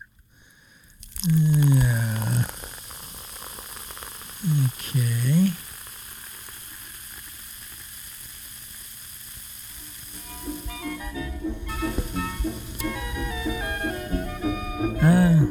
Uh, 1.32 2.44
okay. 4.68 5.52
Uh, 15.02 15.46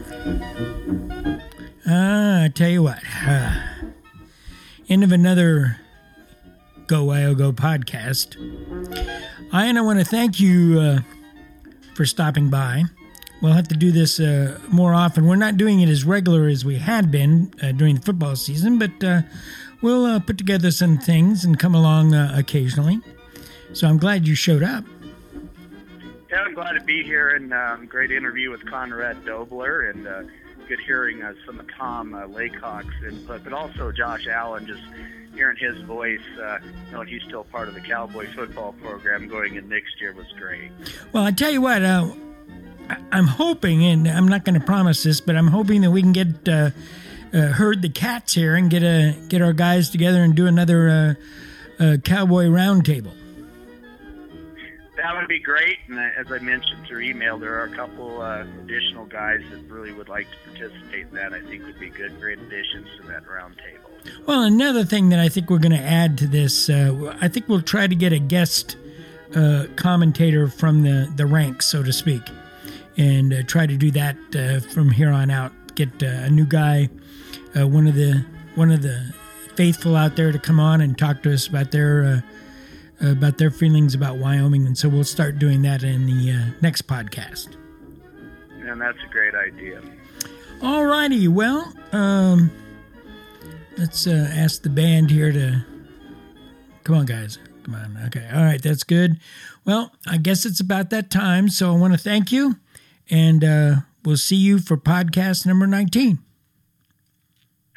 uh, 1.90 2.44
I 2.44 2.50
tell 2.54 2.68
you 2.68 2.82
what. 2.82 3.02
End 4.94 5.02
of 5.02 5.10
another 5.10 5.76
Go 6.86 7.10
IO 7.10 7.34
Go 7.34 7.52
podcast. 7.52 8.36
I 9.52 9.66
and 9.66 9.76
I 9.76 9.80
want 9.80 9.98
to 9.98 10.04
thank 10.04 10.38
you 10.38 10.78
uh, 10.78 10.98
for 11.96 12.06
stopping 12.06 12.48
by. 12.48 12.84
We'll 13.42 13.54
have 13.54 13.66
to 13.66 13.76
do 13.76 13.90
this 13.90 14.20
uh, 14.20 14.60
more 14.68 14.94
often. 14.94 15.26
We're 15.26 15.34
not 15.34 15.56
doing 15.56 15.80
it 15.80 15.88
as 15.88 16.04
regular 16.04 16.46
as 16.46 16.64
we 16.64 16.76
had 16.76 17.10
been 17.10 17.52
uh, 17.60 17.72
during 17.72 17.96
the 17.96 18.02
football 18.02 18.36
season, 18.36 18.78
but 18.78 19.02
uh, 19.02 19.22
we'll 19.82 20.06
uh, 20.06 20.20
put 20.20 20.38
together 20.38 20.70
some 20.70 20.96
things 20.96 21.44
and 21.44 21.58
come 21.58 21.74
along 21.74 22.14
uh, 22.14 22.32
occasionally. 22.36 23.00
So 23.72 23.88
I'm 23.88 23.98
glad 23.98 24.28
you 24.28 24.36
showed 24.36 24.62
up. 24.62 24.84
Yeah, 26.30 26.42
I'm 26.42 26.54
glad 26.54 26.74
to 26.74 26.84
be 26.84 27.02
here 27.02 27.30
and 27.30 27.52
um, 27.52 27.86
great 27.86 28.12
interview 28.12 28.52
with 28.52 28.64
Conrad 28.64 29.24
Dobler 29.24 29.90
and 29.90 30.06
good 30.68 30.80
hearing 30.80 31.22
some 31.46 31.60
of 31.60 31.66
Tom 31.76 32.12
Laycock's 32.12 32.94
input, 33.06 33.44
but 33.44 33.52
also 33.52 33.92
Josh 33.92 34.26
Allen 34.26 34.66
just 34.66 34.82
hearing 35.34 35.56
his 35.56 35.76
voice, 35.82 36.20
uh, 36.40 36.58
knowing 36.92 37.08
he's 37.08 37.22
still 37.22 37.44
part 37.44 37.68
of 37.68 37.74
the 37.74 37.80
Cowboy 37.80 38.26
football 38.34 38.72
program 38.74 39.28
going 39.28 39.56
in 39.56 39.68
next 39.68 40.00
year 40.00 40.12
was 40.12 40.26
great. 40.38 40.70
Well, 41.12 41.24
I 41.24 41.32
tell 41.32 41.50
you 41.50 41.60
what, 41.60 41.82
uh, 41.82 42.12
I'm 43.10 43.26
hoping, 43.26 43.84
and 43.84 44.08
I'm 44.08 44.28
not 44.28 44.44
going 44.44 44.58
to 44.58 44.64
promise 44.64 45.02
this, 45.02 45.20
but 45.20 45.36
I'm 45.36 45.48
hoping 45.48 45.80
that 45.82 45.90
we 45.90 46.02
can 46.02 46.12
get 46.12 46.48
uh, 46.48 46.70
uh, 47.32 47.38
herd 47.48 47.82
the 47.82 47.88
cats 47.88 48.34
here 48.34 48.54
and 48.54 48.70
get 48.70 48.82
a 48.82 49.16
get 49.28 49.42
our 49.42 49.52
guys 49.52 49.90
together 49.90 50.22
and 50.22 50.34
do 50.34 50.46
another 50.46 50.88
uh, 51.80 51.82
uh, 51.82 51.96
Cowboy 51.98 52.44
roundtable. 52.44 53.12
That 55.04 55.16
would 55.16 55.28
be 55.28 55.38
great. 55.38 55.76
And 55.86 55.98
as 55.98 56.32
I 56.32 56.38
mentioned 56.38 56.86
through 56.86 57.02
email, 57.02 57.38
there 57.38 57.60
are 57.60 57.64
a 57.64 57.76
couple 57.76 58.22
uh, 58.22 58.46
additional 58.62 59.04
guys 59.04 59.42
that 59.50 59.60
really 59.70 59.92
would 59.92 60.08
like 60.08 60.26
to 60.30 60.50
participate 60.50 61.08
in 61.08 61.14
that. 61.16 61.34
I 61.34 61.42
think 61.42 61.66
would 61.66 61.78
be 61.78 61.90
good, 61.90 62.18
great 62.18 62.38
additions 62.38 62.88
to 62.96 63.06
that 63.08 63.26
roundtable. 63.26 64.26
Well, 64.26 64.44
another 64.44 64.82
thing 64.82 65.10
that 65.10 65.18
I 65.18 65.28
think 65.28 65.50
we're 65.50 65.58
going 65.58 65.72
to 65.72 65.78
add 65.78 66.16
to 66.18 66.26
this, 66.26 66.70
uh, 66.70 67.14
I 67.20 67.28
think 67.28 67.50
we'll 67.50 67.60
try 67.60 67.86
to 67.86 67.94
get 67.94 68.14
a 68.14 68.18
guest 68.18 68.78
uh, 69.36 69.66
commentator 69.76 70.48
from 70.48 70.84
the, 70.84 71.12
the 71.14 71.26
ranks, 71.26 71.66
so 71.66 71.82
to 71.82 71.92
speak, 71.92 72.22
and 72.96 73.34
uh, 73.34 73.42
try 73.42 73.66
to 73.66 73.76
do 73.76 73.90
that 73.90 74.16
uh, 74.34 74.60
from 74.72 74.90
here 74.90 75.10
on 75.10 75.30
out. 75.30 75.52
Get 75.74 76.02
uh, 76.02 76.06
a 76.06 76.30
new 76.30 76.46
guy, 76.46 76.88
one 77.52 77.86
of 77.86 77.94
the 77.94 78.24
one 78.54 78.70
of 78.70 78.80
the 78.80 79.12
faithful 79.54 79.96
out 79.96 80.16
there 80.16 80.32
to 80.32 80.38
come 80.38 80.58
on 80.58 80.80
and 80.80 80.96
talk 80.96 81.22
to 81.24 81.34
us 81.34 81.46
about 81.46 81.72
their 81.72 82.24
about 83.00 83.38
their 83.38 83.50
feelings 83.50 83.94
about 83.94 84.16
Wyoming, 84.16 84.66
and 84.66 84.76
so 84.76 84.88
we'll 84.88 85.04
start 85.04 85.38
doing 85.38 85.62
that 85.62 85.82
in 85.82 86.06
the 86.06 86.54
next 86.60 86.86
podcast. 86.86 87.56
And 88.60 88.80
that's 88.80 88.98
a 89.04 89.12
great 89.12 89.34
idea. 89.34 89.82
All 90.62 90.84
righty. 90.84 91.28
Well, 91.28 91.72
um, 91.92 92.50
let's 93.76 94.06
uh, 94.06 94.30
ask 94.32 94.62
the 94.62 94.70
band 94.70 95.10
here 95.10 95.32
to 95.32 95.64
come 96.84 96.96
on, 96.96 97.06
guys. 97.06 97.38
Come 97.64 97.74
on. 97.74 97.98
Okay. 98.06 98.26
All 98.32 98.42
right. 98.42 98.62
That's 98.62 98.84
good. 98.84 99.18
Well, 99.64 99.92
I 100.06 100.18
guess 100.18 100.44
it's 100.46 100.60
about 100.60 100.90
that 100.90 101.10
time. 101.10 101.48
So 101.48 101.72
I 101.72 101.76
want 101.76 101.94
to 101.94 101.98
thank 101.98 102.30
you, 102.32 102.56
and 103.10 103.42
uh, 103.44 103.74
we'll 104.04 104.16
see 104.16 104.36
you 104.36 104.58
for 104.58 104.76
podcast 104.76 105.46
number 105.46 105.66
19. 105.66 106.18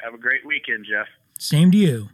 Have 0.00 0.14
a 0.14 0.18
great 0.18 0.46
weekend, 0.46 0.86
Jeff. 0.88 1.08
Same 1.38 1.70
to 1.72 1.76
you. 1.78 2.08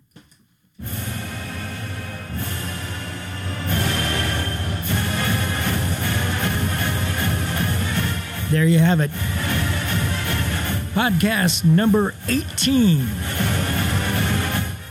There 8.55 8.69
you 8.69 8.79
have 8.79 9.01
it. 9.01 9.11
Podcast 10.95 11.65
number 11.65 12.15
18. 12.29 13.05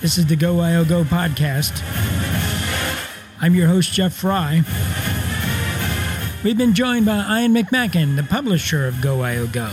This 0.01 0.17
is 0.17 0.25
the 0.25 0.35
Go 0.35 0.59
IO 0.59 0.83
Go 0.83 1.05
podcast. 1.05 1.81
I'm 3.39 3.55
your 3.55 3.67
host, 3.67 3.93
Jeff 3.93 4.11
Fry. 4.11 4.63
We've 6.43 6.57
been 6.57 6.73
joined 6.73 7.05
by 7.05 7.19
Ian 7.39 7.53
McMacken, 7.53 8.17
the 8.17 8.23
publisher 8.23 8.85
of 8.85 8.99
Go 8.99 9.21
IO 9.21 9.47
Go. 9.47 9.71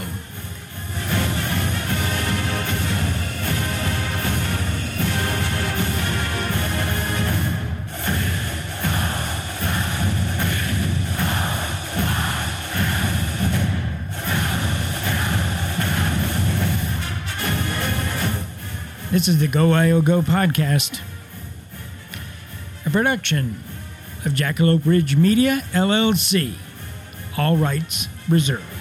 This 19.10 19.26
is 19.26 19.38
the 19.38 19.48
Go 19.48 19.72
IO 19.72 20.00
Go 20.02 20.22
podcast, 20.22 21.00
a 22.86 22.90
production 22.90 23.60
of 24.24 24.34
Jackalope 24.34 24.86
Ridge 24.86 25.16
Media, 25.16 25.64
LLC. 25.72 26.54
All 27.36 27.56
rights 27.56 28.06
reserved. 28.28 28.79